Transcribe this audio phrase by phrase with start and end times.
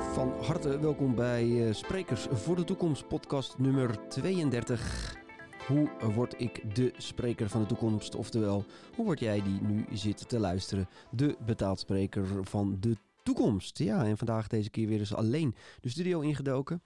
[0.00, 5.16] Van harte welkom bij uh, Sprekers voor de Toekomst, podcast nummer 32.
[5.66, 8.14] Hoe word ik de spreker van de toekomst?
[8.14, 8.64] Oftewel,
[8.94, 13.78] hoe word jij die nu zit te luisteren, de betaald spreker van de toekomst?
[13.78, 16.82] Ja, en vandaag deze keer weer eens alleen de studio ingedoken.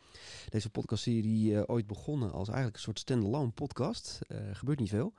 [0.48, 4.18] Deze podcastserie uh, ooit begonnen als eigenlijk een soort standalone podcast.
[4.28, 5.12] Uh, gebeurt niet veel.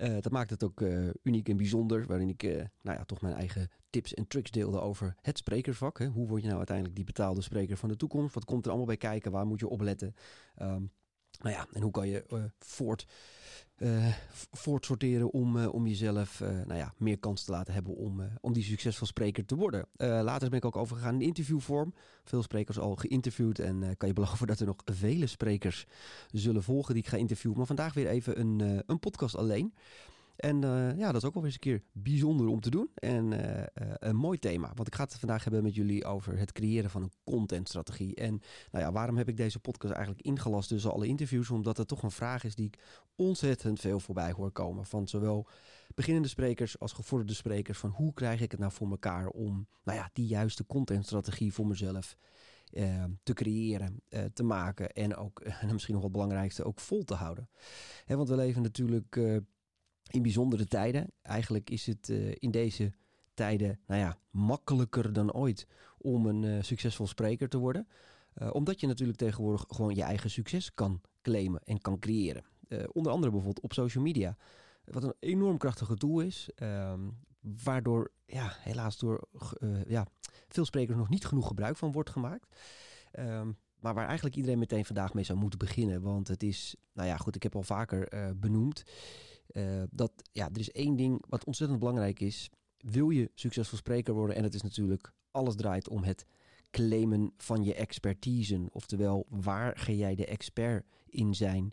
[0.00, 3.20] Uh, dat maakt het ook uh, uniek en bijzonder, waarin ik uh, nou ja, toch
[3.20, 5.98] mijn eigen tips en tricks deelde over het sprekersvak.
[5.98, 6.06] Hè.
[6.06, 8.34] Hoe word je nou uiteindelijk die betaalde spreker van de toekomst?
[8.34, 9.32] Wat komt er allemaal bij kijken?
[9.32, 10.14] Waar moet je opletten?
[10.62, 10.92] Um,
[11.40, 13.06] nou ja, en hoe kan je voort,
[13.80, 14.06] uh,
[14.52, 18.62] voortsorteren om, uh, om jezelf nou ja, meer kans te laten hebben om, om die
[18.62, 19.86] succesvol spreker te worden.
[19.96, 21.94] later ben ik ook overgegaan in interviewvorm.
[22.24, 25.86] Veel sprekers al geïnterviewd en kan je beloven dat er nog vele sprekers
[26.30, 27.58] zullen volgen die ik ga interviewen.
[27.58, 29.72] Maar vandaag weer even een, een podcast alleen.
[30.40, 32.90] En uh, ja, dat is ook wel eens een keer bijzonder om te doen.
[32.94, 33.64] En uh, uh,
[33.98, 34.72] een mooi thema.
[34.74, 38.14] Want ik ga het vandaag hebben met jullie over het creëren van een contentstrategie.
[38.14, 38.40] En
[38.70, 41.50] nou ja, waarom heb ik deze podcast eigenlijk ingelast tussen alle interviews?
[41.50, 42.78] Omdat het toch een vraag is die ik
[43.16, 44.84] ontzettend veel voorbij hoor komen.
[44.84, 45.48] Van zowel
[45.94, 47.78] beginnende sprekers als gevorderde sprekers.
[47.78, 51.66] Van hoe krijg ik het nou voor elkaar om nou ja, die juiste contentstrategie voor
[51.66, 52.16] mezelf
[53.22, 57.48] te creëren, te maken en ook, en misschien nog wat belangrijkste, ook vol te houden.
[58.06, 59.18] Want we leven natuurlijk
[60.10, 61.10] in bijzondere tijden.
[61.22, 62.92] Eigenlijk is het in deze
[63.34, 65.66] tijden, nou ja, makkelijker dan ooit
[65.98, 67.88] om een succesvol spreker te worden.
[68.52, 72.44] omdat je natuurlijk tegenwoordig gewoon je eigen succes kan claimen en kan creëren.
[72.92, 74.36] onder andere bijvoorbeeld op social media.
[74.84, 76.48] Wat een enorm krachtige tool is.
[76.54, 77.08] Ehm,
[77.40, 79.28] waardoor ja, helaas door
[79.86, 80.06] ja,
[80.48, 82.56] veel sprekers nog niet genoeg gebruik van wordt gemaakt.
[83.18, 86.02] Um, maar waar eigenlijk iedereen meteen vandaag mee zou moeten beginnen.
[86.02, 88.84] Want het is, nou ja, goed, ik heb al vaker benoemd.
[89.52, 92.50] Uh, dat ja, er is één ding wat ontzettend belangrijk is.
[92.78, 94.36] Wil je succesvol spreker worden?
[94.36, 96.26] En het is natuurlijk, alles draait om het
[96.70, 98.68] claimen van je expertise.
[98.72, 101.72] Oftewel, waar ga jij de expert in zijn?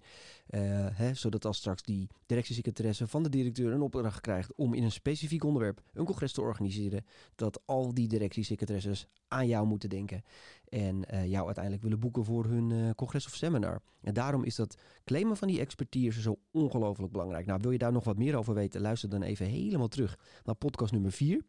[0.50, 4.84] Uh, hè, zodat als straks die directiesecretaresse van de directeur een opdracht krijgt om in
[4.84, 7.06] een specifiek onderwerp een congres te organiseren,
[7.36, 10.24] dat al die directiesecretaresses aan jou moeten denken
[10.70, 13.82] en uh, jou uiteindelijk willen boeken voor hun uh, congres of seminar.
[14.02, 17.46] En daarom is dat claimen van die expertise zo ongelooflijk belangrijk.
[17.46, 18.82] Nou, wil je daar nog wat meer over weten?
[18.82, 21.46] Luister dan even helemaal terug naar podcast nummer 4.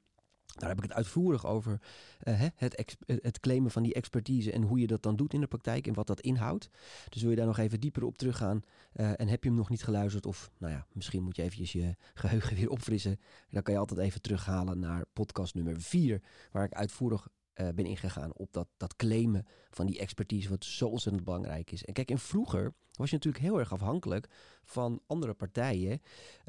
[0.54, 1.80] Daar heb ik het uitvoerig over
[2.24, 5.46] uh, het, het claimen van die expertise en hoe je dat dan doet in de
[5.46, 6.68] praktijk en wat dat inhoudt.
[7.08, 8.62] Dus wil je daar nog even dieper op teruggaan
[8.94, 11.72] uh, en heb je hem nog niet geluisterd of nou ja, misschien moet je eventjes
[11.72, 13.20] je geheugen weer opfrissen.
[13.50, 16.22] Dan kan je altijd even terughalen naar podcast nummer 4
[16.52, 17.28] waar ik uitvoerig
[17.60, 21.84] uh, ben ingegaan op dat, dat claimen van die expertise, wat zo ontzettend belangrijk is.
[21.84, 24.28] En kijk, en vroeger was je natuurlijk heel erg afhankelijk
[24.64, 26.00] van andere partijen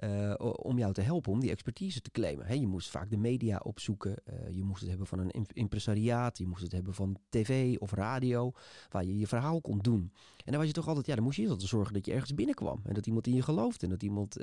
[0.03, 2.59] uh, om jou te helpen om die expertise te claimen.
[2.59, 6.47] Je moest vaak de media opzoeken, uh, je moest het hebben van een impresariaat, je
[6.47, 8.51] moest het hebben van tv of radio,
[8.89, 10.13] waar je je verhaal kon doen.
[10.45, 12.33] En dan was je toch altijd, ja, dan moest je altijd zorgen dat je ergens
[12.33, 14.37] binnenkwam en dat iemand in je geloofde en dat iemand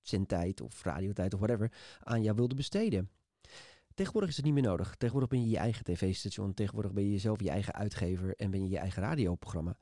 [0.00, 3.10] zendtijd of radiotijd of whatever aan jou wilde besteden.
[3.96, 4.94] Tegenwoordig is het niet meer nodig.
[4.94, 6.54] Tegenwoordig ben je je eigen tv-station.
[6.54, 9.76] Tegenwoordig ben je zelf je eigen uitgever en ben je je eigen radioprogramma.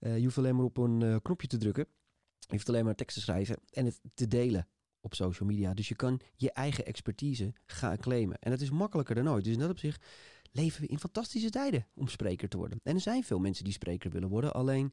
[0.00, 1.86] Uh, je hoeft alleen maar op een uh, knopje te drukken.
[2.38, 4.68] Je hoeft alleen maar tekst te schrijven en het te delen
[5.00, 5.74] op social media.
[5.74, 8.38] Dus je kan je eigen expertise gaan claimen.
[8.38, 9.44] En dat is makkelijker dan ooit.
[9.44, 10.06] Dus in dat opzicht
[10.52, 12.80] leven we in fantastische tijden om spreker te worden.
[12.82, 14.54] En er zijn veel mensen die spreker willen worden.
[14.54, 14.92] Alleen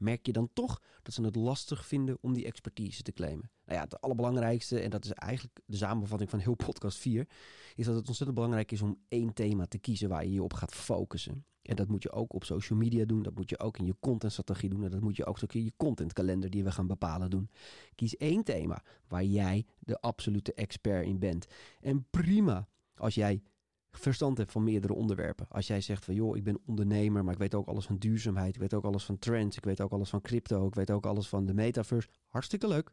[0.00, 3.50] merk je dan toch dat ze het lastig vinden om die expertise te claimen.
[3.64, 7.28] Nou ja, het allerbelangrijkste, en dat is eigenlijk de samenvatting van heel podcast 4,
[7.74, 10.52] is dat het ontzettend belangrijk is om één thema te kiezen waar je je op
[10.52, 11.44] gaat focussen.
[11.62, 13.96] En dat moet je ook op social media doen, dat moet je ook in je
[14.00, 17.50] contentstrategie doen en dat moet je ook in je contentkalender die we gaan bepalen doen.
[17.94, 21.46] Kies één thema waar jij de absolute expert in bent.
[21.80, 23.42] En prima als jij
[23.90, 25.46] verstand hebt van meerdere onderwerpen.
[25.48, 28.54] Als jij zegt van joh, ik ben ondernemer, maar ik weet ook alles van duurzaamheid,
[28.54, 31.06] ik weet ook alles van trends, ik weet ook alles van crypto, ik weet ook
[31.06, 32.08] alles van de metaverse.
[32.26, 32.92] Hartstikke leuk.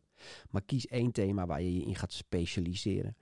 [0.49, 3.17] Maar kies één thema waar je je in gaat specialiseren.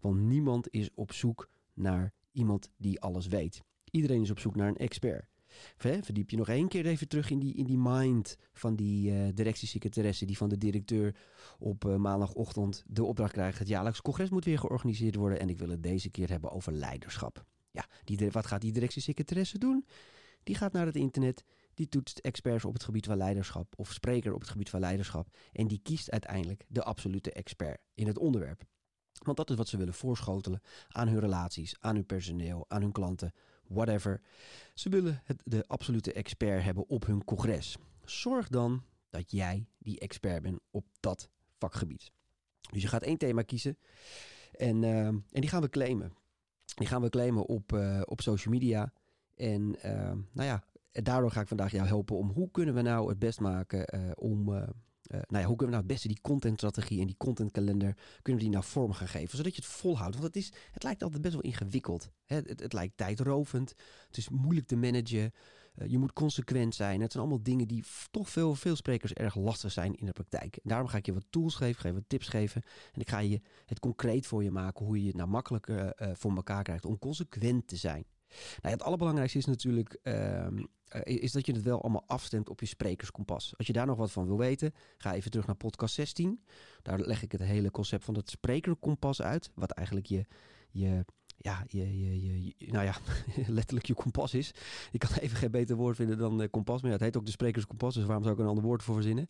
[0.00, 3.62] Want niemand is op zoek naar iemand die alles weet.
[3.90, 5.29] Iedereen is op zoek naar een expert.
[5.76, 9.28] Verdiep je nog één keer even terug in die, in die mind van die uh,
[10.18, 11.16] die van de directeur
[11.58, 13.58] op uh, maandagochtend de opdracht krijgt.
[13.58, 16.72] Het jaarlijks congres moet weer georganiseerd worden en ik wil het deze keer hebben over
[16.72, 17.44] leiderschap.
[17.70, 19.86] Ja, die, wat gaat die directiesecretaresse doen?
[20.42, 21.44] Die gaat naar het internet,
[21.74, 25.36] die toetst experts op het gebied van leiderschap of spreker op het gebied van leiderschap
[25.52, 28.62] en die kiest uiteindelijk de absolute expert in het onderwerp.
[29.24, 32.92] Want dat is wat ze willen voorschotelen aan hun relaties, aan hun personeel, aan hun
[32.92, 33.32] klanten,
[33.70, 34.20] whatever.
[34.74, 37.76] Ze willen het, de absolute expert hebben op hun congres.
[38.04, 41.28] Zorg dan dat jij die expert bent op dat
[41.58, 42.12] vakgebied.
[42.72, 43.78] Dus je gaat één thema kiezen
[44.52, 46.12] en, uh, en die gaan we claimen.
[46.74, 48.92] Die gaan we claimen op, uh, op social media.
[49.34, 49.70] En
[50.32, 53.40] nou ja, daardoor ga ik vandaag jou helpen om hoe kunnen we nou het best
[53.40, 54.64] maken om
[55.10, 58.48] nou ja, hoe kunnen we nou het beste die contentstrategie en die contentkalender kunnen we
[58.48, 60.14] die nou vorm gaan geven, zodat je het volhoudt.
[60.14, 62.10] Want het, is, het lijkt altijd best wel ingewikkeld.
[62.26, 62.36] Hè?
[62.36, 63.74] Het, het, lijkt tijdrovend,
[64.06, 65.32] het is moeilijk te managen,
[65.74, 67.00] uh, je moet consequent zijn.
[67.00, 70.56] Het zijn allemaal dingen die toch veel, veel sprekers erg lastig zijn in de praktijk.
[70.56, 73.08] En daarom ga ik je wat tools geven, ga je wat tips geven en ik
[73.08, 76.62] ga je het concreet voor je maken hoe je het nou makkelijker uh, voor elkaar
[76.62, 78.04] krijgt om consequent te zijn.
[78.60, 80.58] Nou, het allerbelangrijkste is natuurlijk ehm,
[80.90, 83.54] eh, is dat je het wel allemaal afstemt op je sprekerskompas.
[83.56, 86.44] Als je daar nog wat van wil weten, ga even terug naar podcast 16.
[86.82, 89.50] Daar leg ik het hele concept van het sprekerkompas uit.
[89.54, 90.24] Wat eigenlijk je,
[90.70, 91.04] je,
[91.42, 92.94] ja, je, je, je, nou ja,
[93.58, 94.54] letterlijk je kompas is.
[94.92, 96.82] Ik kan even geen beter woord vinden dan uh, kompas.
[96.82, 99.28] Maar het heet ook de sprekerskompas, dus waarom zou ik een ander woord voor verzinnen?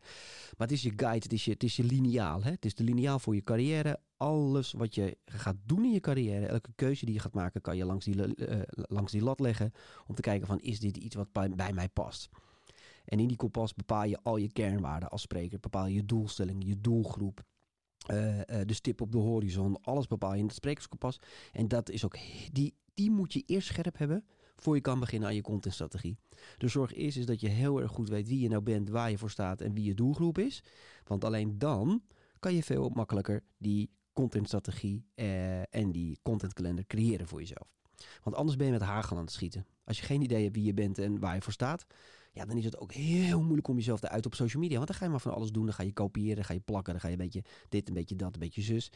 [0.57, 2.43] Maar het is je guide, het is je, het is je lineaal.
[2.43, 2.51] Hè?
[2.51, 4.01] Het is de lineaal voor je carrière.
[4.17, 7.77] Alles wat je gaat doen in je carrière, elke keuze die je gaat maken, kan
[7.77, 9.73] je langs die, uh, langs die lat leggen.
[10.07, 12.29] Om te kijken van, is dit iets wat bij, bij mij past?
[13.05, 15.61] En in die kompas bepaal je al je kernwaarden als spreker.
[15.61, 17.45] Bepaal je doelstelling, je doelgroep,
[18.07, 19.83] de stip op de horizon.
[19.83, 21.19] Alles bepaal je in het sprekerskompas.
[21.53, 22.17] En dat is ook,
[22.53, 24.25] die, die moet je eerst scherp hebben
[24.61, 26.19] voor je kan beginnen aan je contentstrategie.
[26.59, 29.11] De zorg is, is dat je heel erg goed weet wie je nou bent, waar
[29.11, 30.63] je voor staat en wie je doelgroep is.
[31.05, 32.03] Want alleen dan
[32.39, 37.69] kan je veel makkelijker die contentstrategie uh, en die contentkalender creëren voor jezelf.
[38.23, 39.67] Want anders ben je met hagel aan het schieten.
[39.85, 41.87] Als je geen idee hebt wie je bent en waar je voor staat,
[42.33, 44.77] ja, dan is het ook heel moeilijk om jezelf te uiten op social media.
[44.77, 45.65] Want dan ga je maar van alles doen.
[45.65, 47.95] Dan ga je kopiëren, dan ga je plakken, dan ga je een beetje dit, een
[47.95, 48.93] beetje dat, een beetje zus.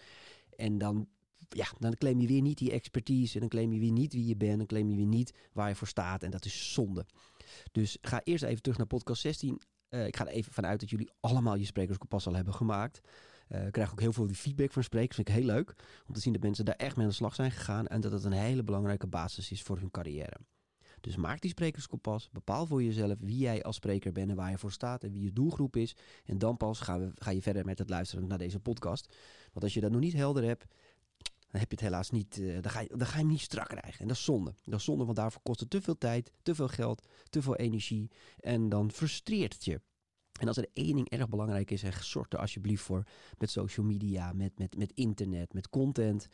[0.56, 1.08] En dan,
[1.48, 3.34] ja, dan claim je weer niet die expertise.
[3.34, 4.58] En dan claim je weer niet wie je bent.
[4.58, 6.22] Dan claim je weer niet waar je voor staat.
[6.22, 7.06] En dat is zonde.
[7.72, 9.60] Dus ga eerst even terug naar podcast 16.
[9.90, 13.00] Uh, eh, ik ga er even vanuit dat jullie allemaal je sprekerskompas al hebben gemaakt.
[13.48, 15.16] Uh, ik krijg ook heel veel feedback van sprekers.
[15.16, 15.74] Vind ik heel leuk
[16.06, 17.86] om te zien dat mensen daar echt mee aan de slag zijn gegaan.
[17.86, 20.36] En dat het een hele belangrijke basis is voor hun carrière.
[21.04, 22.28] Dus maak die sprekerskompas.
[22.32, 25.22] Bepaal voor jezelf wie jij als spreker bent en waar je voor staat en wie
[25.22, 25.96] je doelgroep is.
[26.24, 29.14] En dan pas ga, we, ga je verder met het luisteren naar deze podcast.
[29.52, 30.64] Want als je dat nog niet helder hebt,
[31.50, 32.38] dan heb je het helaas niet.
[32.38, 34.00] Uh, dan, ga je, dan ga je hem niet strak krijgen.
[34.00, 34.54] En dat is zonde.
[34.64, 37.56] Dat is zonde, want daarvoor kost het te veel tijd, te veel geld, te veel
[37.56, 38.10] energie.
[38.40, 39.80] En dan frustreert het je.
[40.40, 43.06] En als er één ding erg belangrijk is, en zorg er alsjeblieft voor
[43.38, 46.28] met social media, met, met, met internet, met content.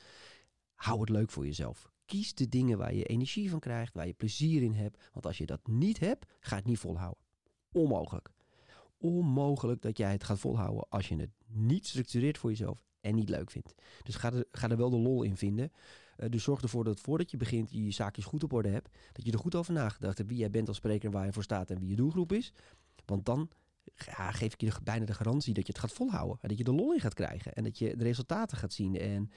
[0.74, 1.90] Hou het leuk voor jezelf.
[2.10, 5.08] Kies de dingen waar je energie van krijgt, waar je plezier in hebt.
[5.12, 7.22] Want als je dat niet hebt, ga het niet volhouden.
[7.72, 8.30] Onmogelijk.
[8.98, 13.28] Onmogelijk dat jij het gaat volhouden als je het niet structureert voor jezelf en niet
[13.28, 13.74] leuk vindt.
[14.02, 15.72] Dus ga er, ga er wel de lol in vinden.
[16.18, 18.98] Uh, dus zorg ervoor dat voordat je begint je je zaakjes goed op orde hebt.
[19.12, 21.42] Dat je er goed over nagedacht hebt wie jij bent als spreker, waar je voor
[21.42, 22.52] staat en wie je doelgroep is.
[23.04, 23.50] Want dan
[23.94, 26.38] ja, geef ik je bijna de garantie dat je het gaat volhouden.
[26.40, 27.52] En dat je de lol in gaat krijgen.
[27.52, 28.98] En dat je de resultaten gaat zien.
[28.98, 29.30] En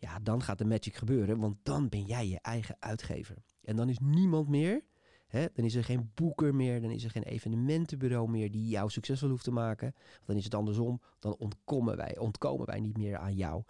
[0.00, 1.38] ja, dan gaat de magic gebeuren.
[1.38, 3.36] Want dan ben jij je eigen uitgever.
[3.62, 4.82] En dan is niemand meer
[5.30, 8.90] Hè, dan is er geen boeker meer, dan is er geen evenementenbureau meer die jou
[8.90, 9.94] succesvol hoeft te maken.
[10.24, 13.62] Dan is het andersom, dan ontkomen wij, ontkomen wij niet meer aan jou.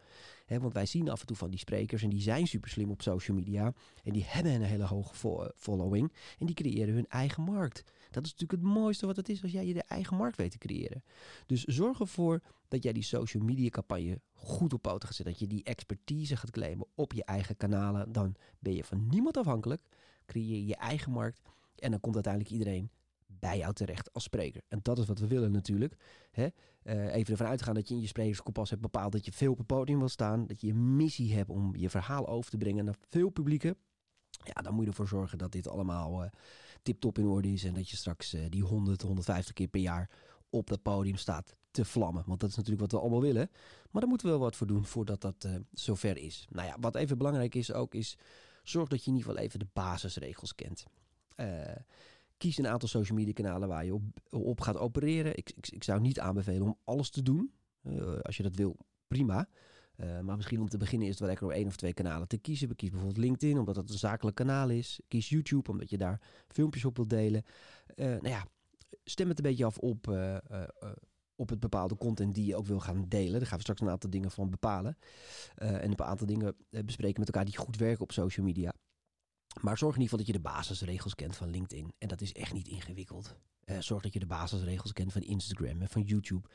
[0.47, 2.91] Hè, want wij zien af en toe van die sprekers en die zijn super slim
[2.91, 3.73] op social media.
[4.05, 7.85] En die hebben een hele hoge following en die creëren hun eigen markt.
[8.11, 10.51] Dat is natuurlijk het mooiste wat het is als jij je de eigen markt weet
[10.51, 11.03] te creëren.
[11.47, 15.35] Dus zorg ervoor dat jij die social media campagne goed op poten gaat zetten.
[15.35, 18.13] Dat je die expertise gaat claimen op je eigen kanalen.
[18.13, 19.83] Dan ben je van niemand afhankelijk
[20.27, 21.41] creëer je eigen markt
[21.75, 22.91] en dan komt uiteindelijk iedereen
[23.27, 24.63] bij jou terecht als spreker.
[24.69, 25.95] En dat is wat we willen natuurlijk.
[26.31, 26.47] Hè?
[26.83, 29.59] Uh, even ervan uitgaan dat je in je sprekerskompas hebt bepaald dat je veel op
[29.59, 30.47] het podium wil staan.
[30.47, 33.77] Dat je een missie hebt om je verhaal over te brengen naar veel publieken.
[34.45, 36.31] Ja, dan moet je ervoor zorgen dat dit allemaal uh,
[36.83, 37.65] tip-top in orde is.
[37.65, 40.11] En dat je straks uh, die 100, 150 keer per jaar
[40.51, 42.25] op dat podium staat te vlammen.
[42.27, 43.51] Want dat is natuurlijk wat we allemaal willen.
[43.91, 46.47] Maar daar moeten we wel wat voor doen voordat dat zover is.
[46.51, 48.17] Nou ja, wat even belangrijk is ook is
[48.63, 50.85] Zorg dat je in ieder geval even de basisregels kent.
[51.37, 51.63] Uh,
[52.37, 55.37] kies een aantal social media kanalen waar je op, op gaat opereren.
[55.37, 57.53] Ik, ik, ik, zou niet aanbevelen om alles te doen.
[57.83, 58.77] Uh, als je dat wil,
[59.09, 59.49] prima.
[60.01, 62.29] Uh, maar misschien om te beginnen is het wel lekker om één of twee kanalen
[62.29, 62.77] te kiezen.
[62.77, 65.01] Kies bijvoorbeeld LinkedIn, omdat het een zakelijk kanaal is.
[65.09, 67.45] Kies YouTube, omdat je daar filmpjes op wilt delen.
[67.97, 68.47] nou ja,
[69.05, 70.07] stem het een beetje af op
[71.41, 73.39] op het bepaalde content die je ook wil gaan delen.
[73.39, 74.97] Daar gaan we straks een aantal dingen van bepalen.
[75.59, 78.73] Uh, en een aantal dingen eh, bespreken met elkaar die goed werken op social media.
[79.61, 81.93] Maar zorg in ieder geval dat je de basisregels kent van LinkedIn.
[81.99, 83.37] En dat is echt niet ingewikkeld.
[83.65, 86.49] Uh, zorg dat je de basisregels kent van Instagram en van YouTube.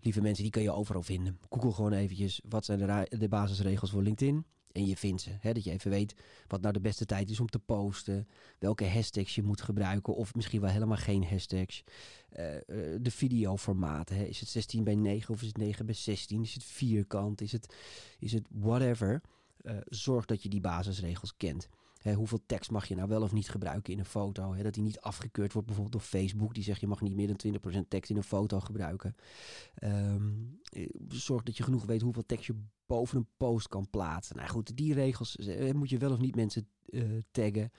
[0.00, 1.38] Lieve mensen, die kan je overal vinden.
[1.48, 4.44] Google gewoon eventjes, wat zijn de, de basisregels voor LinkedIn?
[4.76, 5.30] en je vindt ze.
[5.40, 5.52] Hè?
[5.52, 6.14] Dat je even weet
[6.46, 8.28] wat nou de beste tijd is om te posten.
[8.58, 10.14] Welke hashtags je moet gebruiken.
[10.14, 11.84] Of misschien wel helemaal geen hashtags.
[12.38, 12.60] Uh, uh,
[13.00, 14.08] de videoformaat.
[14.08, 14.24] Hè?
[14.24, 16.42] Is het 16 bij 9 of is het 9 bij 16?
[16.42, 17.40] Is het vierkant?
[17.40, 17.74] Is het,
[18.18, 19.20] is het whatever?
[19.62, 21.68] Uh, zorg dat je die basisregels kent.
[22.02, 24.54] Hoeveel tekst mag je nou wel of niet gebruiken in een foto?
[24.62, 26.54] dat die niet afgekeurd wordt bijvoorbeeld door Facebook.
[26.54, 29.14] Die zegt je mag niet meer dan 20% tekst in een foto gebruiken.
[29.74, 30.32] Ehm,
[31.08, 32.54] zorg dat je genoeg weet hoeveel tekst je
[32.86, 34.36] boven een post kan plaatsen.
[34.36, 35.36] Nou goed, die regels
[35.72, 36.68] moet je wel of niet mensen
[37.30, 37.70] taggen.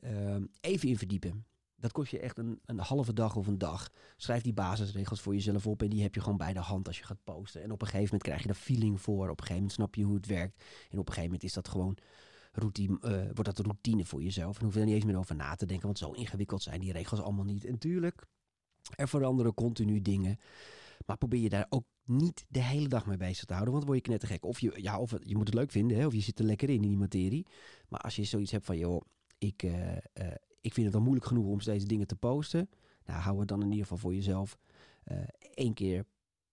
[0.00, 1.46] Ehm, even in verdiepen.
[1.76, 3.90] Dat kost je echt een, een halve dag of een dag.
[4.16, 6.98] Schrijf die basisregels voor jezelf op en die heb je gewoon bij de hand als
[6.98, 7.62] je gaat posten.
[7.62, 9.22] En op een gegeven moment krijg je er feeling voor.
[9.22, 10.64] Op een gegeven moment snap je hoe het werkt.
[10.90, 11.96] En op een gegeven moment is dat gewoon
[12.58, 14.58] routine, uh, wordt dat routine voor jezelf.
[14.58, 16.80] En hoef je er niet eens meer over na te denken, want zo ingewikkeld zijn
[16.80, 17.64] die regels allemaal niet.
[17.64, 18.26] En tuurlijk,
[18.96, 20.38] er veranderen continu dingen.
[21.06, 23.94] Maar probeer je daar ook niet de hele dag mee bezig te houden, want dan
[23.94, 24.44] word je knettergek.
[24.44, 26.68] Of je, ja, of je moet het leuk vinden, hè, of je zit er lekker
[26.68, 27.46] in, in die materie.
[27.88, 29.02] Maar als je zoiets hebt van, joh,
[29.38, 29.98] ik, uh, uh,
[30.60, 32.70] ik vind het al moeilijk genoeg om steeds dingen te posten.
[33.04, 34.58] Nou, hou het dan in ieder geval voor jezelf
[35.54, 36.04] één keer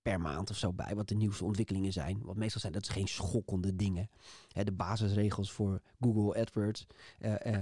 [0.06, 2.20] per maand of zo bij wat de nieuwste ontwikkelingen zijn.
[2.24, 4.10] Want meestal zijn dat geen schokkende dingen.
[4.48, 6.88] De basisregels voor Google AdWords
[7.20, 7.60] uh, uh,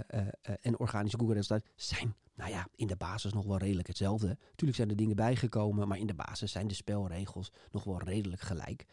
[0.61, 4.27] en organische Google resultaten zijn, nou ja, in de basis nog wel redelijk hetzelfde.
[4.27, 8.41] Natuurlijk zijn er dingen bijgekomen, maar in de basis zijn de spelregels nog wel redelijk
[8.41, 8.85] gelijk.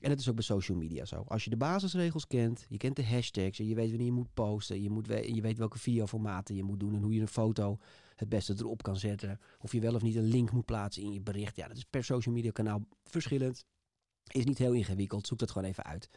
[0.00, 1.24] En het is ook bij social media zo.
[1.26, 4.34] Als je de basisregels kent, je kent de hashtags, en je weet wanneer je moet
[4.34, 7.28] posten, je, moet we je weet welke videoformaten je moet doen en hoe je een
[7.28, 7.78] foto
[8.16, 9.40] het beste erop kan zetten.
[9.58, 11.56] Of je wel of niet een link moet plaatsen in je bericht.
[11.56, 13.64] Ja, dat is per social media kanaal verschillend.
[14.32, 15.26] Is niet heel ingewikkeld.
[15.26, 16.08] Zoek dat gewoon even uit.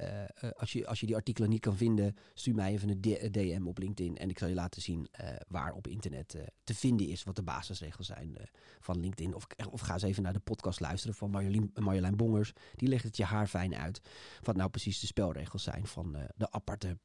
[0.00, 3.66] Uh, als, je, als je die artikelen niet kan vinden, stuur mij even een DM
[3.66, 4.16] op LinkedIn.
[4.16, 7.42] En ik zal je laten zien uh, waar op internet te vinden is wat de
[7.42, 8.36] basisregels zijn
[8.80, 9.34] van LinkedIn.
[9.34, 11.30] Of, of ga eens even naar de podcast luisteren van
[11.74, 12.52] Marjolein, Bongers.
[12.74, 14.00] Die legt het je haar fijn uit.
[14.42, 16.98] Wat nou precies de spelregels zijn van de aparte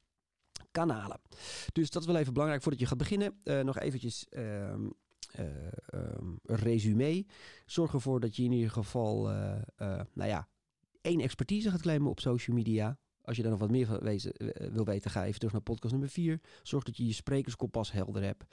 [0.70, 1.20] kanalen.
[1.72, 3.40] Dus dat is wel even belangrijk voordat je gaat beginnen.
[3.64, 4.92] Nog eventjes um,
[5.38, 5.46] uh,
[5.94, 7.26] um, resume.
[7.66, 9.22] Zorg ervoor dat je in ieder geval,
[10.12, 10.48] nou ja,
[11.02, 12.98] één expertise gaat claimen op social media.
[13.22, 14.32] Als je daar nog wat meer van wezen,
[14.72, 16.40] wil weten, ga even terug naar podcast nummer 4.
[16.62, 18.44] Zorg dat je je sprekerskompas helder hebt.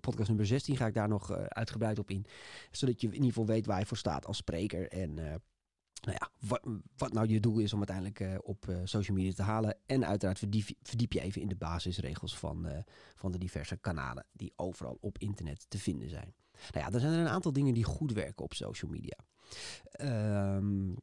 [0.00, 2.26] Podcast nummer 16 ga ik daar nog uitgebreid op in.
[2.70, 4.88] Zodat je in ieder geval weet waar je voor staat als spreker.
[4.88, 6.60] En nou ja, wat,
[6.96, 9.76] wat, nou je doel is om uiteindelijk op social media te halen.
[9.86, 14.98] En uiteraard verdiep, je even in de basisregels van, van de diverse kanalen die overal
[15.00, 16.34] op internet te vinden zijn.
[16.72, 19.18] Nou ja, er zijn er een aantal dingen die goed werken op social media.
[20.56, 20.96] Um,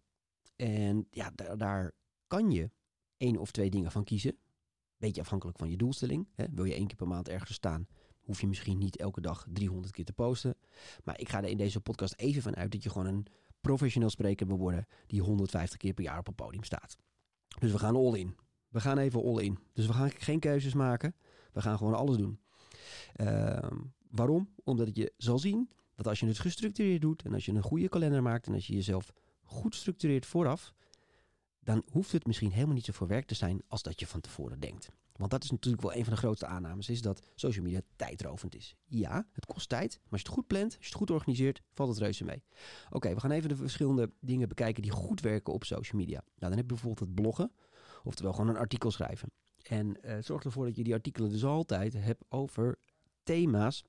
[0.63, 1.91] en ja, daar, daar,
[2.27, 2.71] kan je
[3.17, 4.37] één of twee dingen van kiezen.
[4.97, 6.27] Beetje afhankelijk van je doelstelling.
[6.33, 6.45] Hè.
[6.51, 7.87] Wil je één keer per maand ergens staan,
[8.19, 10.55] hoef je misschien niet elke dag 300 keer te posten.
[11.03, 13.25] Maar ik ga er in deze podcast even van uit dat je gewoon een
[13.61, 16.97] professioneel spreker wil worden die 150 keer per jaar op een podium staat.
[17.59, 18.35] Dus we gaan all in.
[18.69, 19.59] We gaan even all in.
[19.73, 21.15] Dus we gaan geen keuzes maken.
[21.51, 22.39] We gaan gewoon alles doen.
[23.15, 23.57] Uh,
[24.09, 24.49] waarom?
[24.63, 27.89] Omdat je zal zien dat als je het gestructureerd doet en als je een goede
[27.89, 30.73] kalender maakt en als je jezelf goed structureert vooraf,
[31.59, 34.21] dan hoeft het misschien helemaal niet zo voor werk te zijn als dat je van
[34.21, 34.89] tevoren denkt.
[35.15, 38.55] Want dat is natuurlijk wel een van de grootste aannames, is dat social media tijdrovend
[38.55, 38.75] is.
[38.85, 41.61] Ja, het kost tijd, maar als je het goed plant, als je het goed organiseert,
[41.73, 42.43] valt het reuze mee.
[42.89, 46.19] Oké, we gaan even de verschillende dingen bekijken die goed werken op social media.
[46.19, 47.51] Nou, dan heb je bijvoorbeeld het bloggen,
[48.03, 49.31] oftewel gewoon een artikel schrijven.
[49.63, 52.79] En uh, zorg ervoor dat je die artikelen dus altijd hebt over
[53.23, 53.83] thema's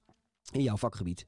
[0.53, 1.25] in jouw vakgebied.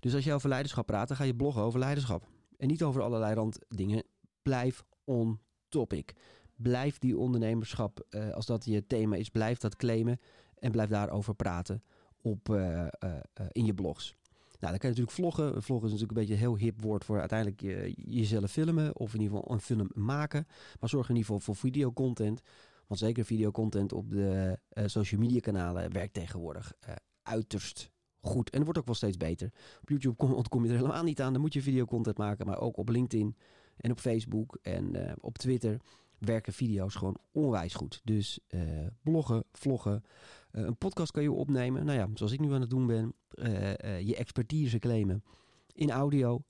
[0.00, 2.26] Dus als je over leiderschap praat, dan ga je bloggen over leiderschap.
[2.58, 4.04] En niet over allerlei randdingen.
[4.42, 6.14] Blijf on topic
[6.58, 10.20] blijf die ondernemerschap, uh, als dat je thema is, blijf dat claimen
[10.58, 11.82] en blijf daarover praten
[12.20, 13.14] op, uh, uh,
[13.52, 14.16] in je blogs.
[14.60, 15.62] Nou, dan kan je natuurlijk vloggen.
[15.62, 19.14] Vloggen is natuurlijk een beetje een heel hip woord voor uiteindelijk je, jezelf filmen of
[19.14, 20.46] in ieder geval een film maken.
[20.80, 22.42] Maar zorg in ieder geval voor videocontent.
[22.86, 26.72] Want zeker videocontent op de social media kanalen werkt tegenwoordig
[27.22, 28.50] uiterst goed.
[28.50, 29.52] En het wordt ook wel steeds beter.
[29.80, 31.32] Op YouTube ontkom je er helemaal niet aan.
[31.32, 33.36] Dan moet je videocontent maken, maar ook op LinkedIn
[33.76, 35.80] en op Facebook en op Twitter
[36.18, 38.00] werken video's gewoon onwijs goed.
[38.04, 40.04] Dus uh, bloggen, vloggen,
[40.52, 41.84] uh, een podcast kan je opnemen.
[41.84, 43.14] Nou ja, zoals ik nu aan het doen ben,
[44.04, 45.22] je expertise claimen
[45.72, 46.42] in audio.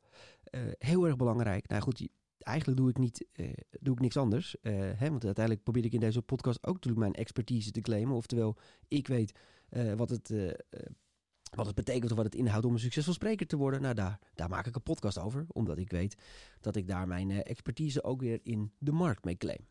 [0.78, 1.68] heel erg belangrijk.
[1.68, 2.08] Nou goed,
[2.38, 3.26] eigenlijk doe ik, niet,
[3.70, 4.56] doe ik niks anders.
[4.62, 8.16] Hè, want uiteindelijk probeer ik in deze podcast ook mijn expertise te claimen.
[8.16, 8.56] Oftewel,
[8.88, 9.38] ik weet
[9.96, 10.32] wat het
[11.50, 13.82] wat het betekent of wat het inhoudt om een succesvol spreker te worden.
[13.82, 15.46] Nou, daar, daar maak ik een podcast over.
[15.48, 16.16] Omdat ik weet
[16.60, 19.66] dat ik daar mijn uh, expertise ook weer in de markt mee claim.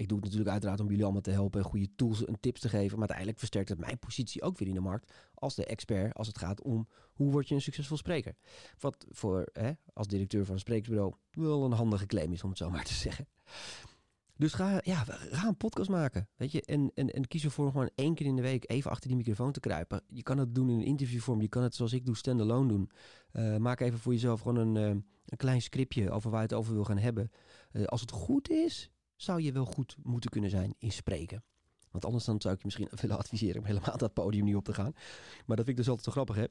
[0.00, 2.68] Ik doe het natuurlijk uiteraard om jullie allemaal te helpen, goede tools en tips te
[2.68, 2.90] geven.
[2.90, 6.26] Maar uiteindelijk versterkt het mijn positie ook weer in de markt als de expert als
[6.26, 8.36] het gaat om hoe word je een succesvol spreker.
[8.78, 12.58] Wat voor hè, als directeur van een sprekersbureau wel een handige claim is om het
[12.58, 13.26] zo maar te zeggen.
[14.40, 16.28] Dus ga, ja, ga een podcast maken.
[16.36, 16.62] Weet je?
[16.62, 19.52] En, en, en kies ervoor gewoon één keer in de week even achter die microfoon
[19.52, 20.02] te kruipen.
[20.08, 21.40] Je kan het doen in een interviewvorm.
[21.40, 22.90] Je kan het zoals ik doe, stand-alone doen.
[23.32, 26.56] Uh, maak even voor jezelf gewoon een, uh, een klein scriptje over waar je het
[26.56, 27.30] over wil gaan hebben.
[27.72, 31.44] Uh, als het goed is, zou je wel goed moeten kunnen zijn in spreken.
[31.90, 34.64] Want anders dan zou ik je misschien willen adviseren om helemaal dat podium niet op
[34.64, 34.92] te gaan.
[35.46, 36.44] Maar dat vind ik dus altijd zo grappig, hè.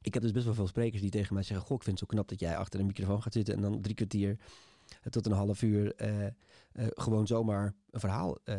[0.00, 1.66] Ik heb dus best wel veel sprekers die tegen mij zeggen...
[1.66, 3.54] Goh, ik vind het zo knap dat jij achter een microfoon gaat zitten...
[3.54, 4.38] en dan drie kwartier
[5.10, 8.58] tot een half uur uh, uh, gewoon zomaar een verhaal uh,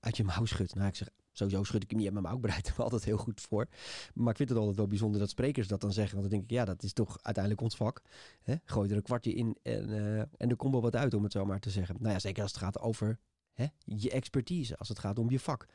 [0.00, 0.74] uit je mouw schudt.
[0.74, 2.36] Nou, ik zeg, sowieso schud ik hem niet uit mijn mouw.
[2.36, 3.66] Ik bereid hem altijd heel goed voor.
[4.14, 6.18] Maar ik vind het altijd wel bijzonder dat sprekers dat dan zeggen.
[6.18, 8.02] Want dan denk ik, ja, dat is toch uiteindelijk ons vak.
[8.42, 8.54] Hè?
[8.64, 9.90] Gooi er een kwartje in en,
[10.36, 11.96] en er komt wel wat uit, om het zo maar te zeggen.
[11.98, 13.18] Nou ja, zeker als het gaat over
[13.52, 15.66] hè, je expertise, als het gaat om je vak.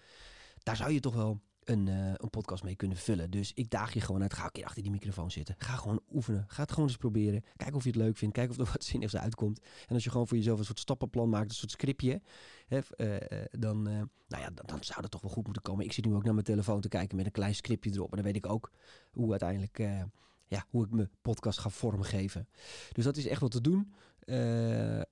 [0.63, 3.31] Daar zou je toch wel een, uh, een podcast mee kunnen vullen.
[3.31, 4.33] Dus ik daag je gewoon uit.
[4.33, 5.55] Ga een keer achter die microfoon zitten.
[5.57, 6.45] Ga gewoon oefenen.
[6.47, 7.43] Ga het gewoon eens proberen.
[7.55, 8.35] Kijk of je het leuk vindt.
[8.35, 9.59] Kijk of er wat zinnigs uitkomt.
[9.87, 12.21] En als je gewoon voor jezelf een soort stappenplan maakt, een soort scriptje,
[12.67, 13.93] hè, uh, dan, uh,
[14.27, 15.85] nou ja, dan, dan, zou dat toch wel goed moeten komen.
[15.85, 18.09] Ik zit nu ook naar mijn telefoon te kijken met een klein scriptje erop.
[18.09, 18.71] En dan weet ik ook
[19.11, 19.77] hoe uiteindelijk,
[20.47, 22.47] ja, hoe ik mijn podcast ga vormgeven.
[22.91, 23.93] Dus dat is echt wat te doen.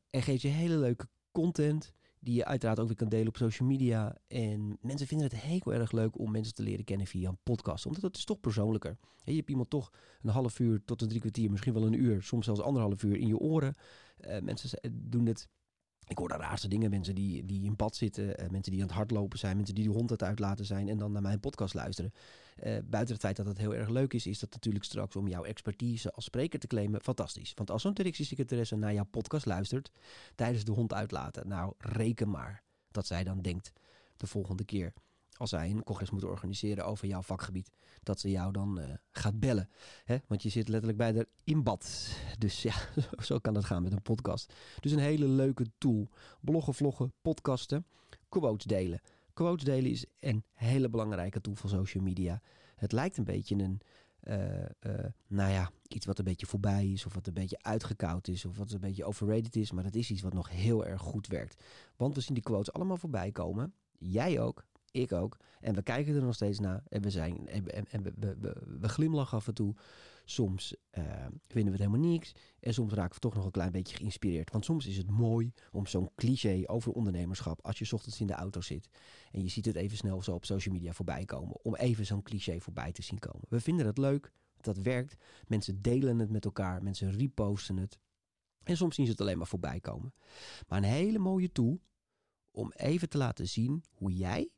[0.10, 1.93] en geeft je hele leuke content
[2.24, 4.16] die je uiteraard ook weer kan delen op social media.
[4.28, 7.86] En mensen vinden het heel erg leuk om mensen te leren kennen via een podcast.
[7.86, 8.98] Omdat het is toch persoonlijker.
[9.24, 12.22] Je hebt iemand toch een half uur tot een drie kwartier, misschien wel een uur,
[12.24, 13.75] soms zelfs anderhalf uur in je oren.
[14.20, 15.48] Uh, mensen doen het
[16.08, 16.89] ik hoor de raarste dingen.
[16.89, 19.84] Mensen die, die in bad zitten, uh, mensen die aan het hardlopen zijn, mensen die
[19.84, 22.13] de hond het uitlaten zijn en dan naar mijn podcast luisteren.
[22.63, 25.27] Uh, buiten het feit dat het heel erg leuk is, is dat natuurlijk straks om
[25.27, 27.53] jouw expertise als spreker te claimen fantastisch.
[27.55, 29.91] Want als zo'n directiesecretaresse naar jouw podcast luistert
[30.36, 33.72] tijdens de hond uitlaten, nou reken maar dat zij dan denkt
[34.17, 34.93] de volgende keer
[35.41, 37.71] als zij een congres moeten organiseren over jouw vakgebied,
[38.03, 39.69] dat ze jou dan uh, gaat bellen.
[40.03, 40.17] Hè?
[40.27, 42.10] Want je zit letterlijk bij de in bad.
[42.38, 42.74] Dus ja,
[43.24, 44.53] zo kan dat gaan met een podcast.
[44.79, 46.10] Dus een hele leuke tool.
[46.41, 47.86] Bloggen, vloggen, podcasten,
[48.29, 49.01] quotes delen.
[49.33, 52.41] Quotes delen is een hele belangrijke tool van social media.
[52.75, 53.81] Het lijkt een beetje een,
[54.24, 58.27] uh, uh, nou ja, iets wat een beetje voorbij is, of wat een beetje uitgekoud
[58.27, 59.71] is, of wat een beetje overrated is.
[59.71, 61.63] Maar dat is iets wat nog heel erg goed werkt.
[61.95, 63.74] Want we zien die quotes allemaal voorbij komen.
[63.98, 65.38] Jij ook, ik ook.
[65.60, 66.83] En we kijken er nog steeds naar.
[66.89, 69.75] En we, zijn, en, en, en we, we, we, we, glimlachen af en toe.
[70.25, 71.04] Soms uh,
[71.47, 72.32] vinden we het helemaal niks.
[72.60, 74.51] En soms raken we toch nog een klein beetje geïnspireerd.
[74.51, 77.65] Want soms is het mooi om zo'n cliché over ondernemerschap.
[77.65, 78.89] Als je ochtends in de auto zit.
[79.32, 81.63] En je ziet het even snel zo op social media voorbij komen.
[81.63, 83.41] Om even zo'n cliché voorbij te zien komen.
[83.49, 84.32] We vinden dat leuk.
[84.58, 85.15] Dat werkt.
[85.47, 86.84] Mensen delen het met elkaar.
[86.84, 87.99] Mensen reposten het.
[88.63, 90.13] En soms zien ze het alleen maar voorbij komen.
[90.67, 91.82] Maar een hele mooie tool
[92.51, 94.49] om even te laten zien hoe jij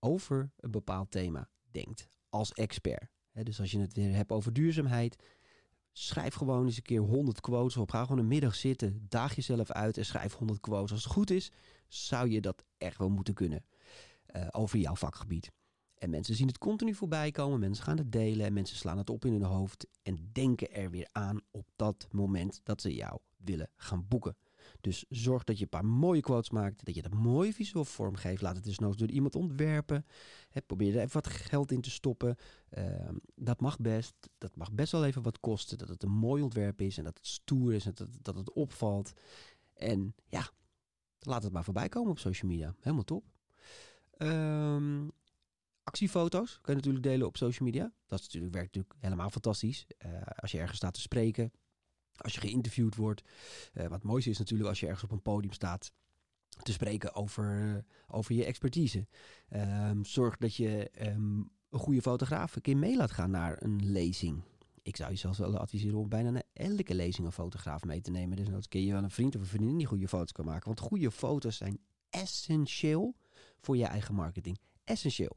[0.00, 3.08] over een bepaald thema denkt als expert.
[3.32, 5.16] dus als je het weer hebt over duurzaamheid,
[5.92, 7.90] schrijf gewoon eens een keer 100 quotes op.
[7.90, 10.92] Ga gewoon een middag zitten, daag jezelf uit en schrijf 100 quotes.
[10.92, 11.52] Als het goed is,
[11.88, 13.64] zou je dat echt wel moeten kunnen
[14.36, 15.52] uh, over jouw vakgebied.
[15.94, 19.10] En mensen zien het continu voorbij komen, mensen gaan het delen en mensen slaan het
[19.10, 23.18] op in hun hoofd en denken er weer aan op dat moment dat ze jou
[23.36, 24.36] willen gaan boeken.
[24.80, 26.84] Dus zorg dat je een paar mooie quotes maakt.
[26.84, 28.42] Dat je dat mooi visueel vormgeeft.
[28.42, 30.06] Laat het dus nog door iemand ontwerpen.
[30.66, 32.36] Probeer er even wat geld in te stoppen.
[32.78, 34.14] Uh, dat mag best.
[34.38, 35.78] Dat mag best wel even wat kosten.
[35.78, 36.98] Dat het een mooi ontwerp is.
[36.98, 37.86] En dat het stoer is.
[37.86, 39.12] En dat, dat het opvalt.
[39.74, 40.50] En ja,
[41.18, 42.74] laat het maar voorbij komen op social media.
[42.78, 43.24] Helemaal top.
[44.18, 45.12] Um,
[45.82, 47.92] actiefoto's kan je natuurlijk delen op social media.
[48.06, 49.86] Dat werkt natuurlijk helemaal fantastisch.
[50.06, 51.52] Uh, als je ergens staat te spreken,
[52.16, 53.22] als je geïnterviewd wordt.
[53.74, 55.92] Uh, wat mooiste is natuurlijk als je ergens op een podium staat
[56.62, 59.06] te spreken over, over je expertise.
[59.50, 63.90] Um, zorg dat je um, een goede fotograaf een keer mee laat gaan naar een
[63.90, 64.42] lezing.
[64.82, 68.10] Ik zou je zelfs wel adviseren om bijna naar elke lezing een fotograaf mee te
[68.10, 68.36] nemen.
[68.36, 70.64] Dus dan kun je wel een vriend of een vriendin die goede foto's kan maken.
[70.64, 71.78] Want goede foto's zijn
[72.10, 73.14] essentieel
[73.60, 74.58] voor je eigen marketing.
[74.84, 75.36] Essentieel.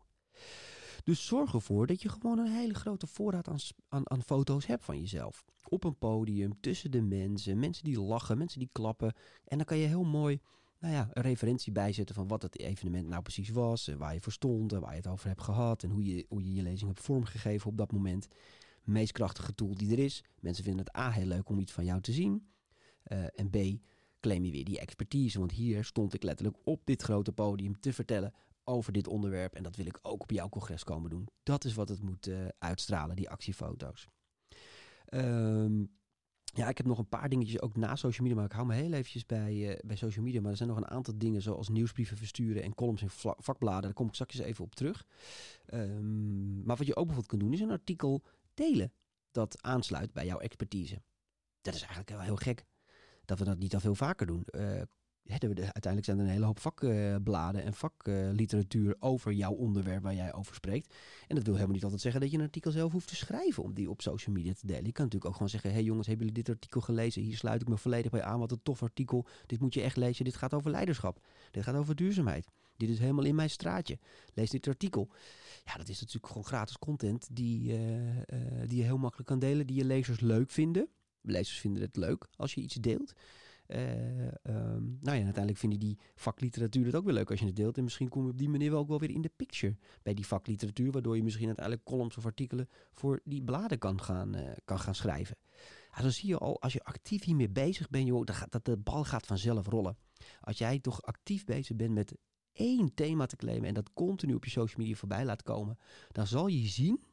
[1.10, 4.86] Dus zorg ervoor dat je gewoon een hele grote voorraad aan, aan, aan foto's hebt
[4.86, 5.46] van jezelf.
[5.68, 9.14] Op een podium, tussen de mensen, mensen die lachen, mensen die klappen.
[9.46, 10.40] En dan kan je heel mooi
[10.80, 13.88] nou ja, een referentie bijzetten van wat het evenement nou precies was.
[13.88, 15.84] En waar je voor stond en waar je het over hebt gehad.
[15.84, 18.28] En hoe je hoe je, je lezing hebt vormgegeven op dat moment.
[18.84, 20.24] Meest krachtige tool die er is.
[20.40, 22.48] Mensen vinden het A heel leuk om iets van jou te zien.
[23.08, 23.58] Uh, en B,
[24.20, 25.40] claim je weer die expertise.
[25.40, 28.34] Want hier stond ik letterlijk op dit grote podium te vertellen
[28.70, 29.56] over dit onderwerp.
[29.56, 31.28] En dat wil ik ook op jouw congres komen doen.
[31.44, 34.08] Dat is wat het moet uh, uitstralen, die actiefoto's.
[35.14, 35.98] Um,
[36.44, 38.74] ja, ik heb nog een paar dingetjes ook na social media, maar ik hou me
[38.74, 40.42] heel eventjes bij, uh, bij social media.
[40.42, 43.82] Maar er zijn nog een aantal dingen zoals nieuwsbrieven versturen en columns in vakbladen.
[43.82, 45.06] Daar kom ik straks even op terug.
[45.74, 48.94] Um, maar wat je ook bijvoorbeeld kunt doen, is een artikel delen
[49.32, 51.02] dat aansluit bij jouw expertise.
[51.62, 52.66] Dat is eigenlijk wel heel gek
[53.26, 54.44] dat we dat niet al veel vaker doen.
[54.52, 54.82] Uh,
[55.30, 60.56] uiteindelijk zijn er een hele hoop vakbladen en vakliteratuur over jouw onderwerp waar jij over
[60.56, 60.96] spreekt.
[61.28, 63.64] En dat wil helemaal niet altijd zeggen dat je een artikel zelf hoeft te schrijven
[63.64, 64.86] om die op social media te delen.
[64.86, 67.22] Je kan natuurlijk ook gewoon zeggen, hey jongens, hebben jullie dit artikel gelezen?
[67.22, 69.26] Hier sluit ik me volledig bij aan, wat een tof artikel.
[69.46, 71.26] Dit moet je echt lezen, dit gaat over leiderschap.
[71.52, 72.48] Dit gaat over duurzaamheid.
[72.78, 74.00] Dit is helemaal in mijn straatje.
[74.34, 75.10] Lees dit artikel.
[75.66, 78.22] Ja, dat is natuurlijk gewoon gratis content die, uh, uh,
[78.66, 80.90] die je heel makkelijk kan delen, die je lezers leuk vinden.
[81.22, 83.14] Lezers vinden het leuk als je iets deelt.
[83.72, 87.56] Uh, um, nou ja, uiteindelijk vinden die vakliteratuur het ook weer leuk als je het
[87.56, 87.78] deelt.
[87.78, 90.14] En misschien kom je op die manier wel ook wel weer in de picture bij
[90.14, 90.92] die vakliteratuur.
[90.92, 94.96] Waardoor je misschien uiteindelijk columns of artikelen voor die bladen kan gaan, uh, kan gaan
[94.96, 95.38] schrijven.
[96.02, 98.78] Dan zie je al, als je actief hiermee bezig bent, joh, dat, gaat, dat de
[98.78, 99.98] bal gaat vanzelf rollen.
[100.42, 102.18] Als jij toch actief bezig bent met
[102.52, 105.78] één thema te claimen en dat continu op je social media voorbij laat komen,
[106.12, 107.04] dan zal je zien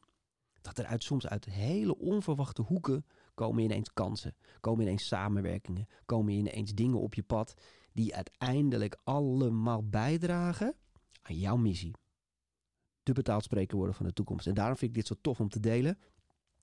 [0.61, 3.05] dat er uit, soms uit hele onverwachte hoeken
[3.37, 7.53] komen ineens kansen, komen ineens samenwerkingen, komen ineens dingen op je pad
[7.93, 10.75] die uiteindelijk allemaal bijdragen
[11.21, 11.95] aan jouw missie.
[13.03, 14.47] De betaald spreker worden van de toekomst.
[14.47, 15.99] En daarom vind ik dit zo tof om te delen,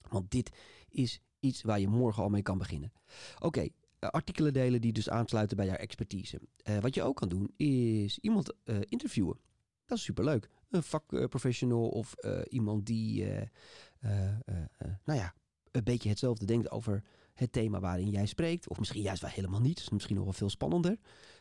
[0.08, 0.50] want dit
[0.88, 2.92] is iets waar je morgen al mee kan beginnen.
[3.34, 6.40] Oké, okay, artikelen delen die dus aansluiten bij jouw expertise.
[6.68, 9.38] Uh, wat je ook kan doen is iemand uh, interviewen.
[9.86, 10.48] Dat is superleuk.
[10.68, 12.14] Een vakprofessional of
[12.48, 13.24] iemand die,
[15.04, 15.34] nou ja,
[15.74, 17.02] een beetje hetzelfde denkt over
[17.34, 18.68] het thema waarin jij spreekt.
[18.68, 19.78] Of misschien juist wel helemaal niet.
[19.78, 20.98] Is misschien nog wel veel spannender.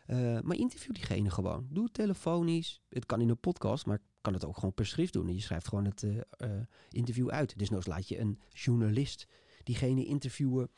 [0.07, 1.67] Uh, maar interview diegene gewoon.
[1.69, 2.81] Doe het telefonisch.
[2.89, 5.27] Het kan in een podcast, maar kan het ook gewoon per schrift doen.
[5.27, 6.49] En je schrijft gewoon het uh, uh,
[6.89, 7.57] interview uit.
[7.57, 9.27] Dus nou laat je een journalist
[9.63, 10.69] diegene interviewen.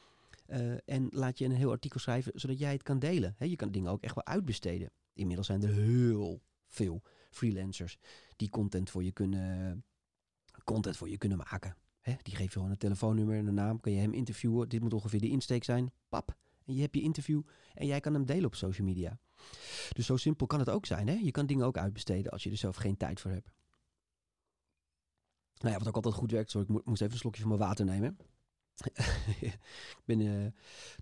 [0.85, 3.35] en laat je een heel artikel schrijven, zodat jij het kan delen.
[3.39, 4.91] Je kan dingen ook echt wel uitbesteden.
[5.13, 7.97] Inmiddels zijn er heel veel freelancers
[8.35, 9.83] die content voor je kunnen,
[10.63, 11.75] content voor je kunnen maken.
[12.05, 13.79] Die geeft je gewoon een telefoonnummer en een naam.
[13.79, 14.69] Kan je hem interviewen.
[14.69, 15.91] Dit moet ongeveer de insteek zijn.
[16.09, 16.35] Pap.
[16.65, 17.41] En je hebt je interview
[17.73, 19.19] en jij kan hem delen op social media.
[19.93, 21.07] Dus zo simpel kan het ook zijn.
[21.07, 21.13] Hè?
[21.13, 23.51] Je kan dingen ook uitbesteden als je er zelf geen tijd voor hebt.
[25.57, 26.51] Nou ja, wat ook altijd goed werkt.
[26.51, 28.17] Sorry, ik moest even een slokje van mijn water nemen.
[29.41, 30.45] ik ben uh,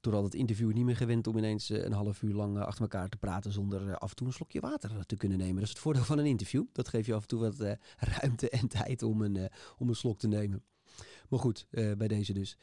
[0.02, 2.64] door al het interview niet meer gewend om ineens uh, een half uur lang uh,
[2.64, 5.56] achter elkaar te praten zonder af en toe een slokje water te kunnen nemen.
[5.56, 6.66] Dat is het voordeel van een interview.
[6.72, 10.20] Dat geeft je af en toe wat ruimte en tijd om een, om een slok
[10.20, 10.64] te nemen.
[11.30, 12.58] Maar goed, uh, bij deze dus.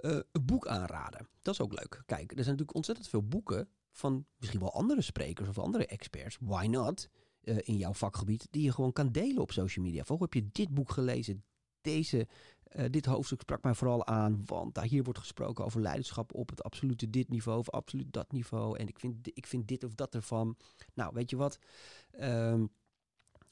[0.00, 1.28] Uh, een boek aanraden.
[1.42, 2.02] Dat is ook leuk.
[2.06, 6.36] Kijk, er zijn natuurlijk ontzettend veel boeken van misschien wel andere sprekers of andere experts.
[6.40, 7.08] Why not?
[7.42, 10.04] Uh, in jouw vakgebied, die je gewoon kan delen op social media.
[10.04, 11.44] Volgens heb je dit boek gelezen.
[11.80, 12.26] Deze,
[12.90, 16.62] dit hoofdstuk sprak mij vooral aan, want daar hier wordt gesproken over leiderschap op het
[16.62, 18.78] absolute dit niveau of absoluut dat niveau.
[18.78, 20.56] En ik vind, ik vind dit of dat ervan.
[20.94, 21.58] Nou, weet je wat?
[22.20, 22.70] Um,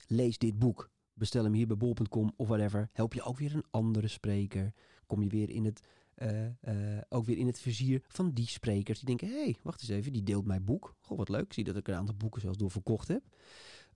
[0.06, 2.88] lees dit boek bestel hem hier bij bol.com of whatever.
[2.92, 4.72] Help je ook weer een andere spreker.
[5.06, 5.80] Kom je weer in het,
[6.18, 8.98] uh, uh, ook weer in het vizier van die sprekers.
[8.98, 10.96] Die denken, hé, hey, wacht eens even, die deelt mijn boek.
[11.00, 11.44] Goh, wat leuk.
[11.44, 13.22] Ik zie dat ik een aantal boeken zelfs doorverkocht heb.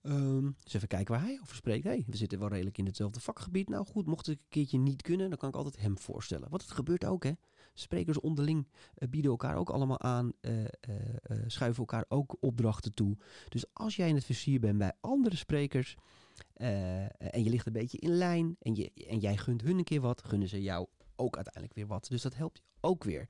[0.03, 1.83] Um, dus even kijken waar hij over spreekt.
[1.83, 3.69] Hey, we zitten wel redelijk in hetzelfde vakgebied.
[3.69, 6.49] Nou goed, mocht het een keertje niet kunnen, dan kan ik altijd hem voorstellen.
[6.49, 7.31] Want het gebeurt ook, hè.
[7.73, 10.31] Sprekers onderling uh, bieden elkaar ook allemaal aan,
[11.47, 13.17] schuiven elkaar ook opdrachten toe.
[13.49, 15.95] Dus als jij in het vizier bent bij andere sprekers,
[16.55, 19.83] uh, en je ligt een beetje in lijn en, je, en jij gunt hun een
[19.83, 22.07] keer wat, gunnen ze jou ook uiteindelijk weer wat.
[22.09, 23.27] Dus dat helpt ook weer.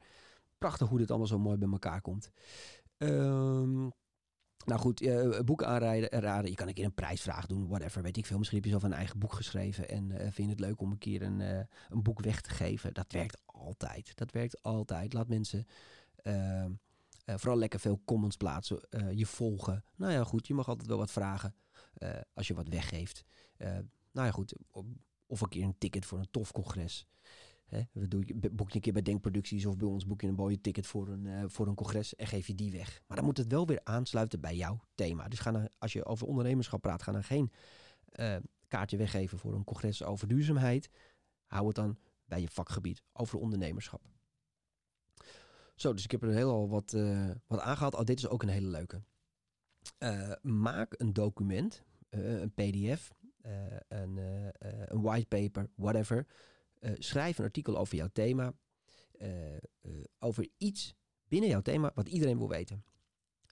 [0.58, 2.32] Prachtig hoe dit allemaal zo mooi bij elkaar komt.
[2.98, 3.92] Um,
[4.66, 6.10] nou goed, uh, boeken aanraden.
[6.10, 6.50] Raden.
[6.50, 8.02] Je kan een keer een prijsvraag doen, whatever.
[8.02, 8.38] Weet ik veel.
[8.38, 9.90] Misschien heb je zelf een eigen boek geschreven.
[9.90, 12.94] En vind je het leuk om een keer een, een boek weg te geven.
[12.94, 14.12] Dat werkt altijd.
[14.16, 15.14] Dat werkt altijd.
[15.14, 15.66] Laat mensen
[16.16, 16.72] ehm,
[17.26, 18.80] vooral lekker veel comments plaatsen.
[19.16, 19.84] je volgen.
[19.96, 20.48] Nou ja, goed.
[20.48, 21.56] Je mag altijd wel wat vragen.
[21.98, 23.24] Uh, als je wat weggeeft.
[23.58, 23.68] Uh,
[24.12, 24.54] nou ja, goed.
[25.26, 27.08] Of een keer een ticket voor een tof congres.
[27.66, 30.62] Hè, doe boek je een keer bij Denkproducties of bij ons boek je een mooie
[30.62, 33.02] ticket voor een, uh, voor een congres en geef je die weg.
[33.08, 35.28] Maar dan moet het wel weer aansluiten bij jouw thema.
[35.28, 35.46] Dus
[35.78, 37.52] als je over ondernemerschap praat, ga dan geen
[38.68, 40.90] kaartje weggeven voor een congres over duurzaamheid.
[41.46, 44.02] Hou het dan bij je vakgebied over ondernemerschap.
[45.76, 46.92] Zo, dus ik heb er heel al wat,
[47.48, 47.96] wat aangehaald.
[47.96, 49.02] Oh, dit is ook een hele leuke.
[50.00, 53.14] Uh, maak een document, uh, een PDF,
[53.46, 53.52] uh,
[53.88, 54.18] een,
[54.88, 56.26] een whitepaper, whatever.
[56.98, 58.54] schrijf een artikel over jouw thema.
[60.20, 60.96] over iets
[61.28, 62.84] binnen jouw thema wat iedereen wil weten.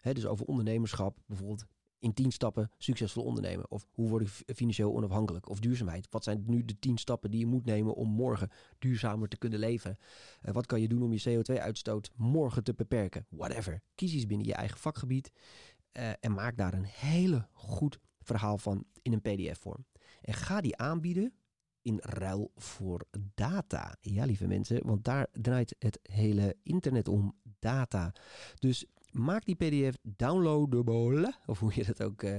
[0.01, 1.65] Hè, dus over ondernemerschap, bijvoorbeeld
[1.99, 3.71] in tien stappen succesvol ondernemen.
[3.71, 5.49] Of hoe word ik financieel onafhankelijk?
[5.49, 6.07] Of duurzaamheid.
[6.09, 9.59] Wat zijn nu de tien stappen die je moet nemen om morgen duurzamer te kunnen
[9.59, 9.97] leven?
[10.41, 13.25] Uh, wat kan je doen om je CO2-uitstoot morgen te beperken?
[13.29, 13.81] Whatever.
[13.95, 15.31] Kies iets binnen je eigen vakgebied.
[15.97, 19.85] Uh, en maak daar een hele goed verhaal van in een PDF-vorm.
[20.21, 21.33] En ga die aanbieden
[21.81, 23.05] in ruil voor
[23.35, 23.95] data.
[24.01, 27.35] Ja, lieve mensen, want daar draait het hele internet om.
[27.59, 28.13] Data.
[28.59, 32.37] Dus maak die PDF downloadable, of hoe je dat ook uh,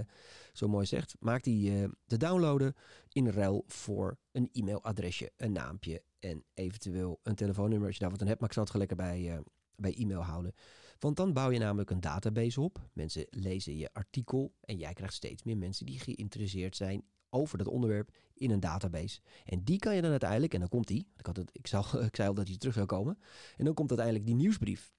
[0.53, 1.16] zo mooi zegt.
[1.18, 2.75] Maak die uh, te downloaden
[3.09, 8.21] in ruil voor een e-mailadresje, een naampje en eventueel een telefoonnummer als je daar wat
[8.21, 8.40] aan hebt.
[8.40, 9.42] Maar ik zal het lekker bij
[9.79, 10.55] bij e-mail houden.
[10.98, 12.88] Want dan bouw je namelijk een database op.
[12.92, 17.66] Mensen lezen je artikel en jij krijgt steeds meer mensen die geïnteresseerd zijn over dat
[17.66, 19.20] onderwerp in een database.
[19.44, 21.66] En die kan je dan uiteindelijk, en dan komt die, ik, had het, ik,
[22.16, 23.18] zei al dat hij terug zou komen,
[23.56, 24.92] en dan komt uiteindelijk die nieuwsbrief.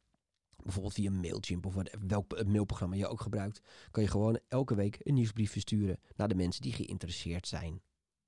[0.64, 1.76] Bijvoorbeeld via Mailchimp of
[2.08, 6.36] welk mailprogramma je ook gebruikt, kan je gewoon elke week een nieuwsbrief versturen naar de
[6.36, 7.82] mensen die geïnteresseerd zijn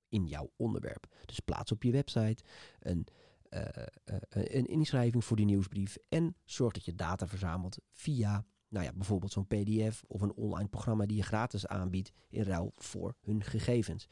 [0.10, 1.08] in jouw onderwerp.
[1.26, 2.44] Dus plaats op je website
[2.80, 3.08] een,
[3.54, 3.62] uh,
[4.06, 8.92] uh, een inschrijving voor die nieuwsbrief en zorg dat je data verzamelt via nou ja,
[8.94, 13.44] bijvoorbeeld zo'n PDF of een online programma die je gratis aanbiedt in ruil voor hun
[13.44, 14.08] gegevens.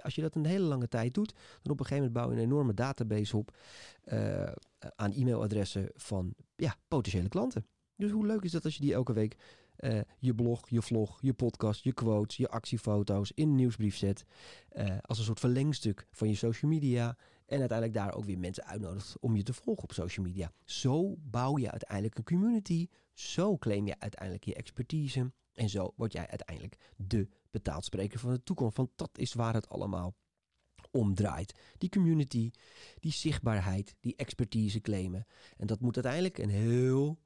[0.00, 2.36] Als je dat een hele lange tijd doet, dan op een gegeven moment bouw je
[2.36, 3.56] een enorme database op
[4.96, 7.66] aan e-mailadressen van ja, potentiële klanten.
[7.96, 9.36] Dus hoe leuk is dat als je die elke week
[10.18, 14.24] je blog, je vlog, je podcast, je quotes, je actiefoto's in een nieuwsbrief zet.
[15.00, 17.16] Als een soort verlengstuk van je social media.
[17.46, 20.52] En uiteindelijk daar ook weer mensen uitnodigt om je te volgen op social media.
[20.64, 22.88] Zo bouw je uiteindelijk een community.
[23.12, 25.32] Zo claim je uiteindelijk je expertise.
[25.52, 28.76] En zo word jij uiteindelijk de betaald spreker van de toekomst.
[28.76, 30.14] Want dat is waar het allemaal
[30.90, 31.54] om draait.
[31.78, 32.50] Die community,
[32.98, 35.26] die zichtbaarheid, die expertise claimen.
[35.56, 37.18] En dat moet uiteindelijk een heel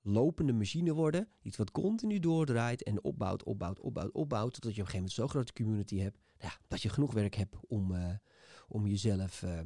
[0.00, 1.28] lopende machine worden.
[1.42, 4.52] Iets wat continu doordraait en opbouwt, opbouwt, opbouwt, opbouwt.
[4.52, 6.18] Totdat je op een gegeven moment zo'n grote community hebt.
[6.38, 8.14] Ja, dat je genoeg werk hebt om, uh,
[8.68, 9.60] om jezelf uh,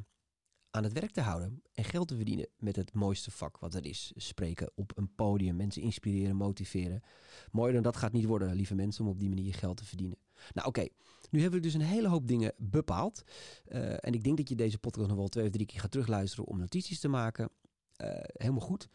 [0.70, 1.62] aan het werk te houden.
[1.72, 4.12] En geld te verdienen met het mooiste vak wat er is.
[4.16, 7.02] Spreken op een podium, mensen inspireren, motiveren.
[7.50, 10.18] Mooier dan dat gaat niet worden, lieve mensen, om op die manier geld te verdienen.
[10.52, 10.86] Nou oké,
[11.30, 13.22] nu hebben we dus een hele hoop dingen bepaald.
[13.68, 15.90] Uh, en ik denk dat je deze podcast nog wel twee of drie keer gaat
[15.90, 17.50] terugluisteren om notities te maken.
[18.32, 18.88] helemaal goed.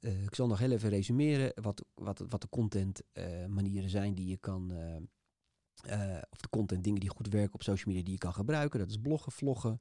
[0.00, 4.26] Ik zal nog heel even resumeren wat, wat, wat de content uh, manieren zijn die
[4.26, 4.72] je kan.
[5.86, 8.78] Uh, of de content dingen die goed werken op social media die je kan gebruiken.
[8.78, 9.80] Dat is bloggen, vloggen,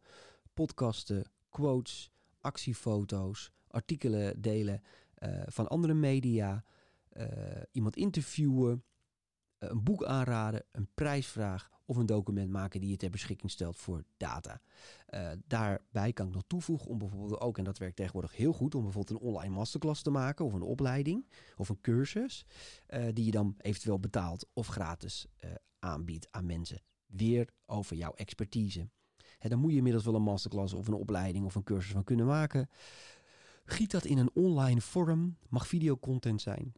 [0.53, 4.81] podcasten, quotes, actiefoto's, artikelen delen
[5.45, 6.63] van andere media,
[7.71, 8.83] iemand interviewen,
[9.57, 14.03] een boek aanraden, een prijsvraag of een document maken die je ter beschikking stelt voor
[14.17, 14.61] data.
[15.47, 18.83] Daarbij kan ik nog toevoegen om bijvoorbeeld ook, en dat werkt tegenwoordig heel goed, om
[18.83, 21.25] bijvoorbeeld een online masterclass te maken of een opleiding
[21.57, 22.45] of een cursus,
[23.13, 25.27] die je dan eventueel betaalt of gratis
[25.81, 26.81] aanbiedt aan mensen.
[27.05, 28.89] Weer over jouw expertise.
[29.37, 32.03] Hè, dan moet je inmiddels wel een masterclass of een opleiding of een cursus van
[32.03, 32.69] kunnen maken.
[33.65, 36.73] Giet dat in een online vorm, mag videocontent zijn.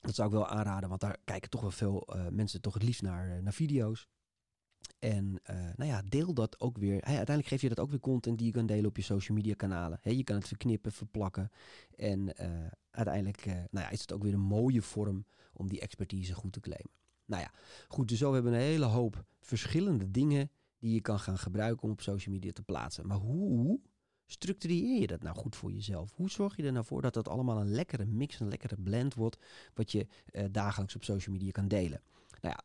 [0.00, 2.82] Dat zou ik wel aanraden, want daar kijken toch wel veel uh, mensen toch het
[2.82, 4.08] liefst naar, uh, naar video's.
[4.98, 7.02] En uh, nou ja, deel dat ook weer.
[7.02, 9.54] Uiteindelijk geef je dat ook weer content die je kan delen op je social media
[9.54, 10.00] kanalen.
[10.02, 11.50] Je kan het verknippen, verplakken.
[11.96, 12.34] En
[12.90, 16.60] uiteindelijk nou ja, is het ook weer een mooie vorm om die expertise goed te
[16.60, 16.99] claimen.
[17.30, 17.50] Nou ja,
[17.88, 21.82] goed, dus zo hebben we een hele hoop verschillende dingen die je kan gaan gebruiken
[21.82, 23.06] om op social media te plaatsen.
[23.06, 23.80] Maar hoe
[24.26, 26.12] structureer je dat nou goed voor jezelf?
[26.14, 29.14] Hoe zorg je er nou voor dat dat allemaal een lekkere mix, een lekkere blend
[29.14, 29.36] wordt,
[29.74, 32.02] wat je uh, dagelijks op social media kan delen?
[32.40, 32.64] Nou ja,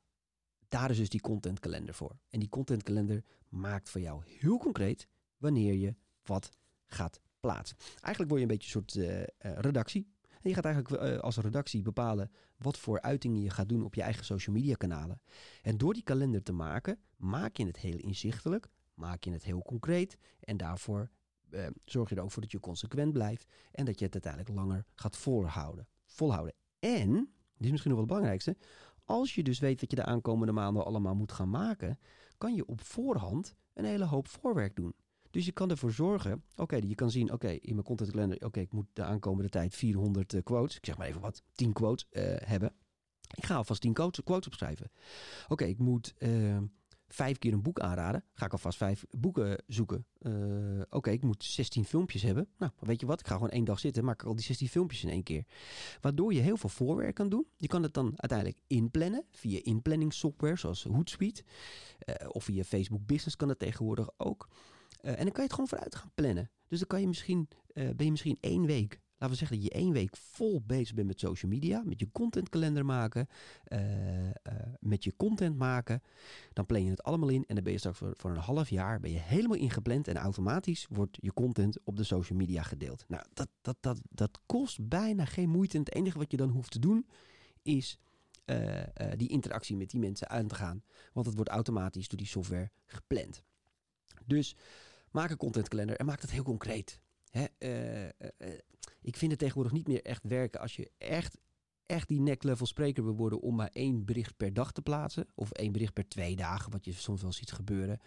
[0.68, 2.18] daar is dus die contentkalender voor.
[2.30, 6.50] En die contentkalender maakt voor jou heel concreet wanneer je wat
[6.88, 7.78] gaat plaatsen.
[8.02, 9.26] Eigenlijk word je een beetje een soort uh, uh,
[9.60, 10.15] redactie.
[10.50, 14.02] Je gaat eigenlijk uh, als redactie bepalen wat voor uitingen je gaat doen op je
[14.02, 15.22] eigen social media kanalen.
[15.62, 19.62] En door die kalender te maken, maak je het heel inzichtelijk, maak je het heel
[19.62, 20.18] concreet.
[20.40, 21.10] En daarvoor
[21.50, 24.56] uh, zorg je er ook voor dat je consequent blijft en dat je het uiteindelijk
[24.56, 25.88] langer gaat volhouden.
[26.06, 26.54] volhouden.
[26.80, 27.12] En,
[27.56, 28.58] dit is misschien nog wel het belangrijkste,
[29.04, 32.00] als je dus weet wat je de aankomende maanden allemaal moet gaan maken,
[32.38, 34.96] kan je op voorhand een hele hoop voorwerk doen.
[35.36, 38.72] Dus je kan ervoor zorgen, oké, je kan zien, oké, in mijn content oké, ik
[38.72, 42.24] moet de aankomende tijd 400 uh, quotes, ik zeg maar even wat, 10 quotes uh,
[42.38, 42.74] hebben.
[43.36, 44.92] Ik ga alvast 10 quotes, opschrijven.
[45.48, 46.58] Oké, ik moet uh,
[47.08, 48.24] vijf keer een boek aanraden.
[48.34, 50.06] Ga ik alvast vijf boeken zoeken.
[50.20, 52.48] Uh, Oké, ik moet 16 filmpjes hebben.
[52.58, 53.20] Nou, weet je wat?
[53.20, 54.06] Ik ga gewoon één dag zitten.
[54.06, 55.46] Maak ik al die 16 filmpjes in één keer.
[56.02, 57.48] Waardoor je heel veel voorwerk kan doen.
[57.58, 61.44] Je kan het dan uiteindelijk inplannen via inplanningssoftware zoals Hootsuite.
[62.28, 64.48] Of via Facebook Business kan dat tegenwoordig ook.
[65.06, 66.50] Uh, en dan kan je het gewoon vooruit gaan plannen.
[66.68, 69.80] Dus dan kan je misschien, ben je misschien één week laten we zeggen dat je
[69.80, 73.28] één week vol bezig bent met social media, met je contentkalender maken,
[73.68, 73.80] uh,
[74.80, 76.02] met je content maken.
[76.54, 78.70] Dan plan je het allemaal in en dan ben je straks voor, voor een half
[78.70, 83.06] jaar ben je helemaal ingepland en automatisch wordt je content op de social media gedeeld.
[83.08, 85.78] Nou, dat, dat, dat, dat kost bijna geen moeite.
[85.78, 87.08] En het enige wat je dan hoeft te doen
[87.62, 88.00] is
[89.16, 90.84] die interactie met die mensen aan te gaan.
[91.14, 93.44] Want het wordt automatisch door die software gepland.
[94.26, 94.56] Dus
[95.16, 97.00] maak een contentkalender en maak dat heel concreet.
[97.30, 97.46] Hè,
[99.02, 101.38] ik vind het tegenwoordig niet meer echt werken als je echt,
[101.86, 105.28] echt die neck level spreker wil worden om maar één bericht per dag te plaatsen.
[105.36, 108.00] Of één bericht per twee dagen, wat je soms wel ziet gebeuren.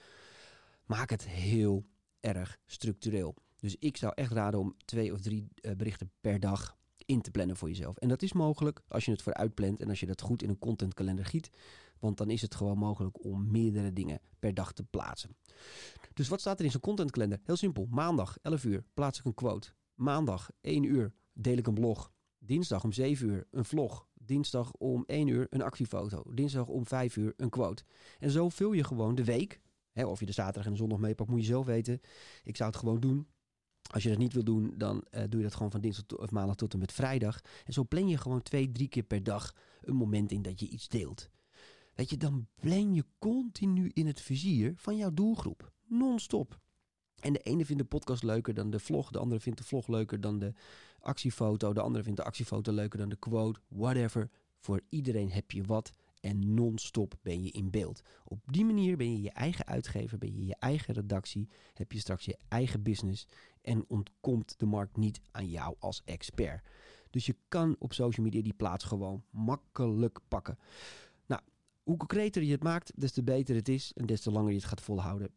[0.84, 1.86] Maak het heel
[2.20, 3.34] erg structureel.
[3.56, 7.56] Dus ik zou echt raden om twee of drie berichten per dag in te plannen
[7.56, 7.96] voor jezelf.
[7.96, 10.48] En dat is mogelijk als je het vooruit plant en als je dat goed in
[10.48, 11.50] een contentkalender giet.
[12.00, 15.37] Want dan is het gewoon mogelijk om meerdere dingen per dag te plaatsen.
[16.14, 17.40] Dus wat staat er in zo'n contentkalender?
[17.44, 17.87] Heel simpel.
[17.90, 19.72] Maandag 11 uur plaats ik een quote.
[19.94, 22.12] Maandag 1 uur deel ik een blog.
[22.38, 24.06] Dinsdag om 7 uur een vlog.
[24.14, 26.22] Dinsdag om 1 uur een actiefoto.
[26.34, 27.84] Dinsdag om 5 uur een quote.
[28.18, 29.61] En zo vul je gewoon de week.
[29.94, 32.00] Of je de zaterdag en de zondag meepakt, moet je zelf weten.
[32.44, 33.26] Ik zou het gewoon doen.
[33.90, 36.30] Als je dat niet wil doen, dan uh, doe je dat gewoon van dinsdag of
[36.30, 37.40] maandag tot en met vrijdag.
[37.64, 40.68] En zo plan je gewoon twee, drie keer per dag een moment in dat je
[40.68, 41.28] iets deelt.
[41.98, 45.72] Weet je, dan plan je continu in het vizier van jouw doelgroep.
[45.87, 46.61] Non-stop.
[47.20, 49.11] En de ene vindt de podcast leuker dan de vlog.
[49.11, 50.52] De andere vindt de vlog leuker dan de
[50.98, 51.72] actiefoto.
[51.72, 53.61] De andere vindt de actiefoto leuker dan de quote.
[53.68, 54.30] Whatever.
[54.58, 55.92] Voor iedereen heb je wat.
[56.20, 58.02] En non-stop ben je in beeld.
[58.24, 61.98] Op die manier ben je je eigen uitgever, ben je je eigen redactie, heb je
[61.98, 63.26] straks je eigen business
[63.62, 66.66] en ontkomt de markt niet aan jou als expert.
[67.11, 70.58] Dus je kan op social media die plaats gewoon makkelijk pakken.
[71.88, 74.57] Hoe concreter je het maakt, des te beter het is en des te langer je
[74.57, 75.31] het gaat volhouden.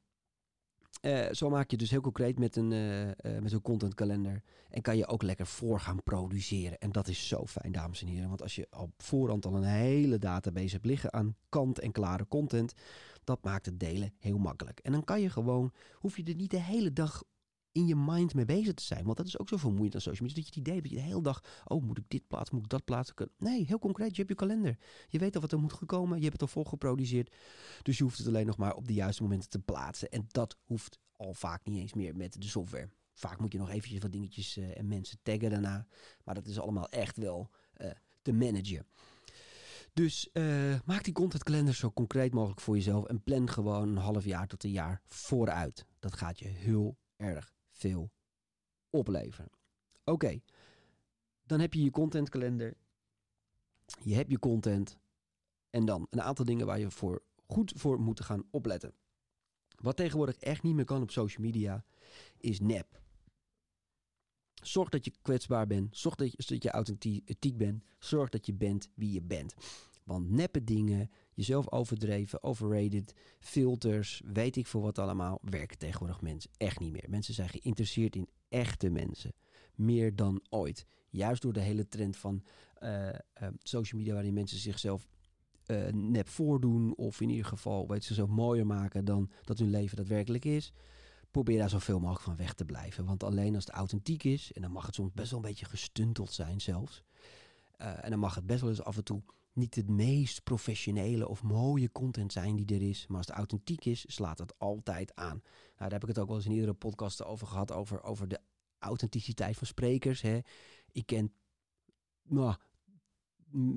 [1.02, 4.44] Uh, zo maak je dus heel concreet met een, uh, uh, met zo'n contentkalender.
[4.70, 6.80] En kan je ook lekker voor gaan produceren.
[6.80, 8.28] En dat is zo fijn, dames en heren.
[8.28, 12.74] Want als je op voorhand al een hele database hebt liggen aan kant-en-klare content,
[13.24, 14.80] dat maakt het delen heel makkelijk.
[14.80, 17.24] En dan kan je gewoon, hoef je er niet de hele dag
[17.71, 19.05] in je mind mee bezig te zijn.
[19.05, 20.43] Want dat is ook zo vermoeiend aan social media.
[20.43, 22.63] Dat je het idee dat je de hele dag, oh moet ik dit plaatsen, moet
[22.63, 23.15] ik dat plaatsen.
[23.38, 24.77] Nee, heel concreet, je hebt je kalender.
[25.07, 27.36] Je weet al wat er moet gekomen, je hebt het al volgeproduceerd.
[27.81, 30.10] Dus je hoeft het alleen nog maar op de juiste momenten te plaatsen.
[30.10, 32.89] En dat hoeft al vaak niet eens meer met de software.
[33.13, 35.88] Vaak moet je nog eventjes wat dingetjes uh, en mensen taggen daarna.
[36.23, 38.86] Maar dat is allemaal echt wel uh, te managen.
[39.93, 43.05] Dus uh, maak die contentkalender zo concreet mogelijk voor jezelf.
[43.05, 45.86] En plan gewoon een half jaar tot een jaar vooruit.
[45.99, 48.12] Dat gaat je heel erg veel
[48.89, 49.52] opleveren.
[50.04, 50.41] Oké,
[51.44, 52.78] dan heb je je contentkalender.
[54.04, 54.98] Je hebt je content.
[55.70, 58.94] En dan een aantal dingen waar je voor goed voor moet gaan opletten.
[59.76, 61.86] Wat tegenwoordig echt niet meer kan op social media
[62.38, 63.02] is nep.
[64.63, 65.98] Zorg dat je kwetsbaar bent.
[65.98, 67.84] Zorg dat je, dat je authentiek bent.
[68.00, 69.56] Zorg dat je bent wie je bent.
[70.12, 76.52] Want neppe dingen, jezelf overdreven, overrated, filters, weet ik veel wat allemaal, werken tegenwoordig mensen
[76.58, 77.06] echt niet meer.
[77.08, 79.34] Mensen zijn geïnteresseerd in echte mensen.
[79.76, 80.86] Meer dan ooit.
[81.10, 82.43] Juist door de hele trend van
[82.80, 83.13] uh, uh,
[83.58, 85.08] social media, waarin mensen zichzelf
[85.67, 86.95] uh, nep voordoen.
[86.95, 90.74] Of in ieder geval weet ze zo mooier maken dan dat hun leven daadwerkelijk is.
[91.32, 93.06] Probeer daar zoveel mogelijk van weg te blijven.
[93.06, 95.65] Want alleen als het authentiek is, en dan mag het soms best wel een beetje
[95.65, 97.04] gestunteld zijn zelfs.
[97.78, 99.21] En dan mag het best wel eens af en toe
[99.54, 103.08] niet het meest professionele of mooie content zijn die er is.
[103.08, 105.42] Maar als het authentiek is, slaat het altijd aan.
[105.42, 105.44] Nou,
[105.78, 107.72] daar heb ik het ook wel eens in iedere podcast over gehad.
[107.72, 108.40] Over, over de
[108.80, 110.22] authenticiteit van sprekers.
[110.22, 110.40] Hè.
[110.92, 111.34] Ik ken
[112.24, 112.56] nou,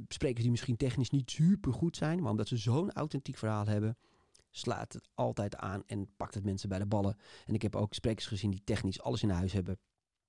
[0.09, 2.23] sprekers die misschien technisch niet super goed zijn.
[2.23, 3.97] Maar omdat ze zo'n authentiek verhaal hebben,
[4.51, 7.17] slaat het altijd aan en pakt het mensen bij de ballen.
[7.47, 9.79] En ik heb ook sprekers gezien die technisch alles in huis hebben.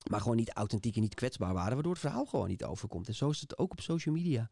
[0.10, 3.08] Maar gewoon niet authentiek en niet kwetsbaar waren, waardoor het verhaal gewoon niet overkomt.
[3.08, 4.50] En zo is het ook op social media.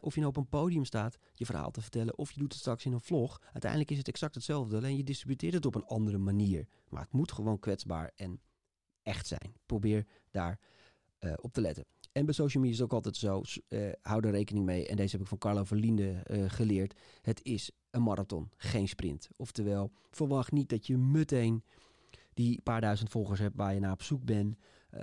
[0.00, 2.60] of je nou op een podium staat je verhaal te vertellen, of je doet het
[2.60, 3.40] straks in een vlog.
[3.52, 6.66] Uiteindelijk is het exact hetzelfde, alleen je distributeert het op een andere manier.
[6.88, 8.40] Maar het moet gewoon kwetsbaar en
[9.02, 9.54] echt zijn.
[9.66, 10.58] Probeer daar
[11.20, 11.84] uh, op te letten.
[12.12, 14.86] En bij social media is het ook altijd zo, uh, hou er rekening mee.
[14.86, 16.98] En deze heb ik van Carlo Verlinde uh, geleerd.
[17.22, 19.28] Het is een marathon, geen sprint.
[19.36, 21.64] Oftewel, verwacht niet dat je meteen
[22.40, 24.56] die paar duizend volgers hebt waar je naar op zoek bent.
[24.94, 25.00] Uh,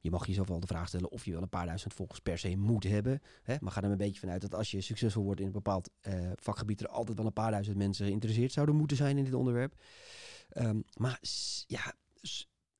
[0.00, 2.38] je mag jezelf wel de vraag stellen of je wel een paar duizend volgers per
[2.38, 3.20] se moet hebben.
[3.42, 3.56] Hè?
[3.60, 6.30] Maar ga er een beetje vanuit dat als je succesvol wordt in een bepaald uh,
[6.34, 9.74] vakgebied, er altijd wel een paar duizend mensen geïnteresseerd zouden moeten zijn in dit onderwerp.
[10.56, 11.20] Um, maar
[11.66, 11.94] ja,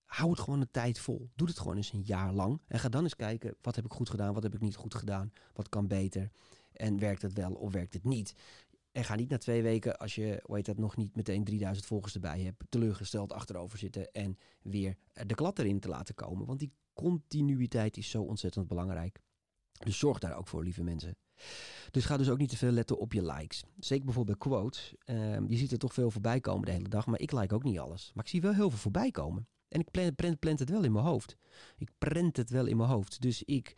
[0.05, 1.31] hou het gewoon een tijd vol.
[1.35, 2.61] Doe het gewoon eens een jaar lang.
[2.67, 4.95] En ga dan eens kijken, wat heb ik goed gedaan, wat heb ik niet goed
[4.95, 6.31] gedaan, wat kan beter.
[6.73, 8.35] En werkt het wel of werkt het niet?
[8.93, 11.87] En ga niet na twee weken, als je, hoe heet dat, nog niet meteen 3000
[11.87, 16.47] volgers erbij hebt, teleurgesteld achterover zitten en weer de klad erin te laten komen.
[16.47, 19.21] Want die continuïteit is zo ontzettend belangrijk.
[19.85, 21.17] Dus zorg daar ook voor, lieve mensen.
[21.91, 23.65] Dus ga dus ook niet te veel letten op je likes.
[23.79, 24.95] Zeker bijvoorbeeld bij quotes.
[25.05, 27.63] Uh, je ziet er toch veel voorbij komen de hele dag, maar ik like ook
[27.63, 28.11] niet alles.
[28.15, 29.49] Maar ik zie wel heel veel voorbij komen.
[29.69, 29.91] En ik
[30.39, 31.37] plant, het wel in mijn hoofd.
[31.77, 33.21] Ik prent het wel in mijn hoofd.
[33.21, 33.77] Dus ik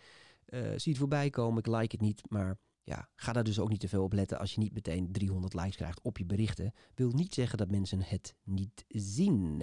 [0.48, 3.68] uh, zie het voorbij komen, ik like het niet, maar ja, ga daar dus ook
[3.68, 6.72] niet te veel op letten als je niet meteen 300 likes krijgt op je berichten.
[6.94, 9.62] Wil niet zeggen dat mensen het niet zien.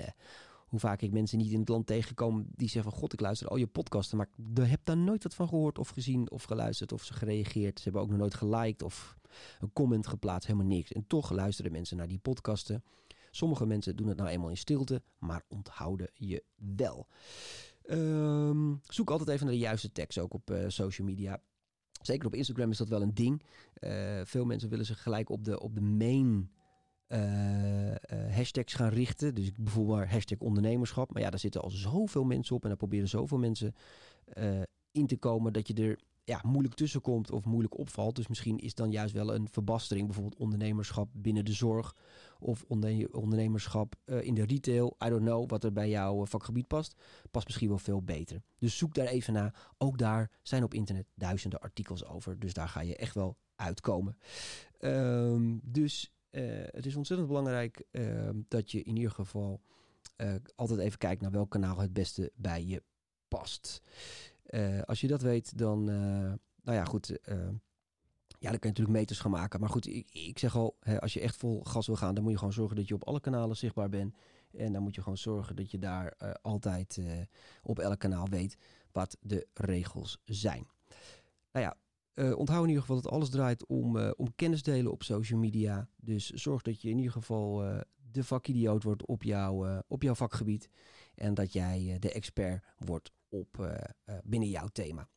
[0.67, 3.47] Hoe vaak ik mensen niet in het land tegenkom die zeggen van god, ik luister
[3.47, 6.91] al je podcasten, maar ik heb daar nooit wat van gehoord of gezien of geluisterd
[6.91, 7.77] of ze gereageerd.
[7.77, 9.17] Ze hebben ook nog nooit geliked of
[9.59, 10.91] een comment geplaatst, helemaal niks.
[10.91, 12.83] En toch luisteren mensen naar die podcasten.
[13.31, 17.07] Sommige mensen doen het nou eenmaal in stilte, maar onthouden je wel.
[17.85, 21.41] Ehm, zoek altijd even naar de juiste tekst ook op social media.
[22.01, 23.41] Zeker op Instagram is dat wel een ding.
[24.23, 26.51] veel mensen willen zich gelijk op de, op de main
[28.31, 29.35] hashtags gaan richten.
[29.35, 31.13] Dus bijvoorbeeld hashtag ondernemerschap.
[31.13, 33.75] Maar ja, daar zitten al zoveel mensen op en daar proberen zoveel mensen
[34.91, 35.99] in te komen dat je er
[36.29, 38.15] ja, moeilijk tussenkomt of moeilijk opvalt.
[38.15, 41.95] Dus misschien is dan juist wel een verbastering, bijvoorbeeld ondernemerschap binnen de zorg
[42.39, 42.65] of
[43.11, 44.95] ondernemerschap uh, in de retail.
[45.05, 46.95] I don't know wat er bij jouw eh, vakgebied past.
[47.31, 48.41] Past misschien wel veel beter.
[48.59, 49.71] Dus zoek daar even naar.
[49.77, 52.39] Ook daar zijn op internet duizenden artikels over.
[52.39, 54.17] Dus daar ga je echt wel uitkomen.
[54.79, 59.61] Um, dus uh, het is ontzettend belangrijk uh, dat je in ieder geval
[60.55, 62.83] altijd even kijkt naar welk kanaal het beste bij je
[63.27, 63.81] past.
[64.49, 65.95] Uh, als je dat weet, dan, uh,
[66.63, 67.09] nou ja, goed.
[67.09, 67.35] Uh,
[68.39, 69.59] ja, dan kun je natuurlijk meters gaan maken.
[69.59, 72.23] Maar goed, ik, ik zeg al, hè, als je echt vol gas wil gaan, dan
[72.23, 74.15] moet je gewoon zorgen dat je op alle kanalen zichtbaar bent.
[74.51, 76.99] En dan moet je gewoon zorgen dat je daar altijd
[77.63, 78.57] op elk kanaal weet
[78.91, 80.67] wat de regels zijn.
[81.51, 81.77] Nou ja,
[82.15, 85.89] uh, onthoud in ieder geval dat alles draait om, om kennis delen op social media.
[85.95, 87.63] Dus zorg dat je in ieder geval
[88.11, 90.69] de vakidioot wordt op, jou, op jouw vakgebied.
[91.15, 93.67] En dat jij de expert wordt op, uh,
[94.05, 95.07] uh, binnen jouw thema.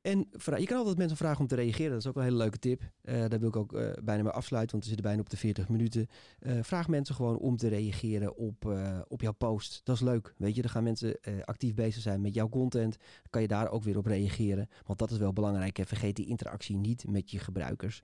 [0.00, 1.90] En je kan altijd mensen vragen om te reageren.
[1.90, 2.82] Dat is ook een hele leuke tip.
[2.82, 3.70] Uh, daar wil ik ook
[4.04, 6.06] bijna mee afsluiten, want we zitten bijna op de 40 minuten.
[6.60, 8.76] Vraag mensen gewoon om te reageren op,
[9.08, 9.80] op jouw post.
[9.84, 10.34] Dat is leuk.
[10.36, 12.96] Weet je, dan gaan mensen actief bezig zijn met jouw content.
[13.30, 14.68] Kan je daar ook weer op reageren.
[14.84, 15.76] Want dat is wel belangrijk.
[15.76, 15.86] Hè.
[15.86, 18.02] Vergeet die interactie niet met je gebruikers.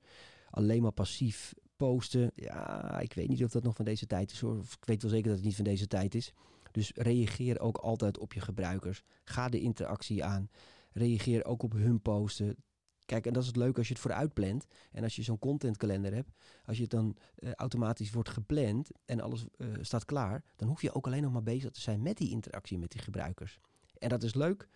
[0.50, 2.30] Alleen maar passief posten.
[2.34, 4.58] Ja, ik weet niet of dat nog van deze tijd is hoor.
[4.58, 6.32] Of ik weet wel zeker dat het niet van deze tijd is.
[6.72, 9.02] Dus reageer ook altijd op je gebruikers.
[9.24, 10.50] Ga de interactie aan.
[10.92, 12.56] Reageer ook op hun posten.
[13.04, 14.66] Kijk, en dat is het leuke als je het vooruit plant.
[14.90, 16.30] En als je zo'n contentkalender hebt,
[16.64, 20.82] als je het dan uh, automatisch wordt gepland en alles uh, staat klaar, dan hoef
[20.82, 23.60] je ook alleen nog maar bezig te zijn met die interactie met die gebruikers.
[23.98, 24.68] En dat is leuk,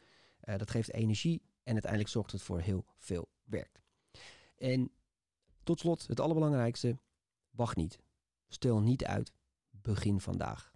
[0.44, 3.82] uh, dat geeft energie en uiteindelijk zorgt het voor heel veel werk.
[4.56, 4.90] En
[5.62, 6.98] tot slot, het allerbelangrijkste,
[7.50, 7.98] wacht niet.
[8.48, 9.32] Stel niet uit,
[9.70, 10.75] begin vandaag.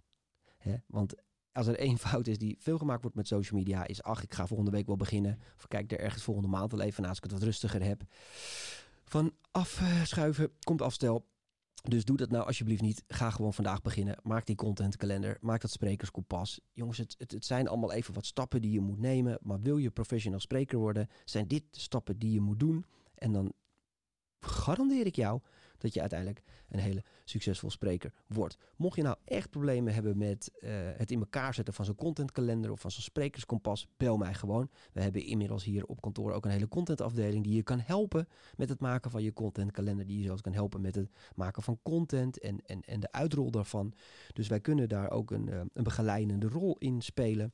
[0.61, 0.75] Hè?
[0.87, 1.15] Want
[1.51, 4.33] als er één fout is die veel gemaakt wordt met social media, is ach, ik
[4.33, 5.39] ga volgende week wel beginnen.
[5.57, 8.01] Of kijk er ergens volgende maand wel even naar als ik het wat rustiger heb.
[9.03, 11.29] Van afschuiven komt afstel.
[11.81, 13.03] Dus doe dat nou alsjeblieft niet.
[13.07, 14.17] Ga gewoon vandaag beginnen.
[14.23, 15.37] Maak die contentkalender.
[15.39, 16.59] Maak dat sprekerskompas.
[16.71, 19.37] Jongens, het, het, het, zijn allemaal even wat stappen die je moet nemen.
[19.41, 22.85] Maar wil je professional spreker worden, zijn dit de stappen die je moet doen.
[23.15, 23.53] En dan
[24.39, 25.41] garandeer ik jou
[25.81, 28.57] dat je uiteindelijk een hele succesvol spreker wordt.
[28.75, 32.71] Mocht je nou echt problemen hebben met uh, het in elkaar zetten van zo'n contentkalender
[32.71, 34.69] of van zo'n sprekerskompas, bel mij gewoon.
[34.93, 38.69] We hebben inmiddels hier op kantoor ook een hele contentafdeling die je kan helpen met
[38.69, 40.05] het maken van je contentkalender.
[40.05, 43.51] Die je zelfs kan helpen met het maken van content en, en, en de uitrol
[43.51, 43.93] daarvan.
[44.33, 47.53] Dus wij kunnen daar ook een, uh, een begeleidende rol in spelen.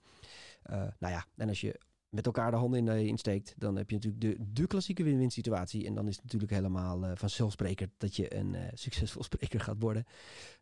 [0.70, 1.80] Uh, nou ja, en als je
[2.10, 5.32] met elkaar de handen in, uh, insteekt, dan heb je natuurlijk de, de klassieke win-win
[5.32, 5.86] situatie.
[5.86, 9.76] En dan is het natuurlijk helemaal uh, vanzelfsprekend dat je een uh, succesvol spreker gaat
[9.80, 10.06] worden.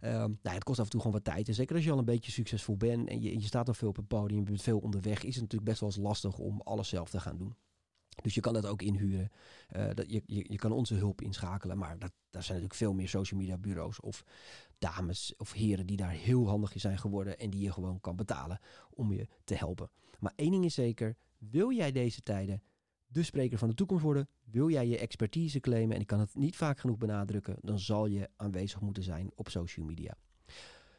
[0.02, 1.48] Um, nou, het kost af en toe gewoon wat tijd.
[1.48, 3.90] En zeker als je al een beetje succesvol bent en je, je staat nog veel
[3.90, 6.62] op het podium, je bent veel onderweg, is het natuurlijk best wel eens lastig om
[6.62, 7.56] alles zelf te gaan doen.
[8.22, 9.32] Dus je kan dat ook inhuren.
[9.68, 11.78] Dat je, je, je kan onze hulp inschakelen.
[11.78, 14.24] Maar dat, daar zijn natuurlijk veel meer social media bureaus of
[14.78, 17.40] dames of heren die daar heel handig in zijn geworden.
[17.40, 19.90] En die je gewoon kan betalen om je te helpen.
[20.20, 21.16] Maar één ding is zeker.
[21.52, 22.62] Wil jij deze tijden
[23.08, 24.28] de spreker van de toekomst worden?
[24.44, 25.96] Wil jij je expertise claimen?
[25.96, 27.58] En ik kan het niet vaak genoeg benadrukken.
[27.62, 30.18] Dan zal je aanwezig moeten zijn op social media.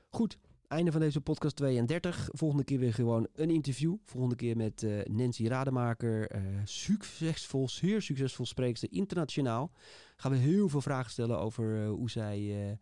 [0.09, 0.39] Goed,
[0.69, 2.29] einde van deze podcast 32.
[2.33, 3.97] Volgende keer weer gewoon een interview.
[4.05, 6.37] Volgende keer met uh, Nancy Rademaker.
[6.37, 9.73] Uh, succesvol, zeer succesvol spreekster internationaal.
[10.17, 12.79] Gaan we heel veel vragen stellen over uh, hoe zij,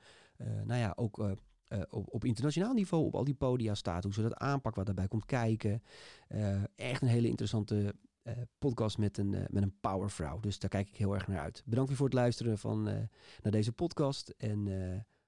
[0.65, 1.37] nou ja, ook
[1.91, 4.05] op, op, internationaal niveau op al die podia staat.
[4.05, 5.83] Hoe ze dat aanpakt, wat daarbij komt kijken.
[6.77, 7.95] echt een hele interessante
[8.59, 10.41] podcast met een, met een powervrouw.
[10.41, 11.63] Dus daar kijk ik heel erg naar uit.
[11.65, 12.83] Bedankt weer voor het luisteren van,
[13.43, 14.29] naar deze podcast.
[14.29, 14.69] En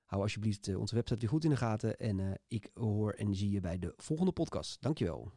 [0.06, 1.98] Hou alsjeblieft eh, onze website weer goed in de gaten.
[1.98, 4.82] En ik hoor en zie je bij de volgende podcast.
[4.82, 5.32] Dankjewel.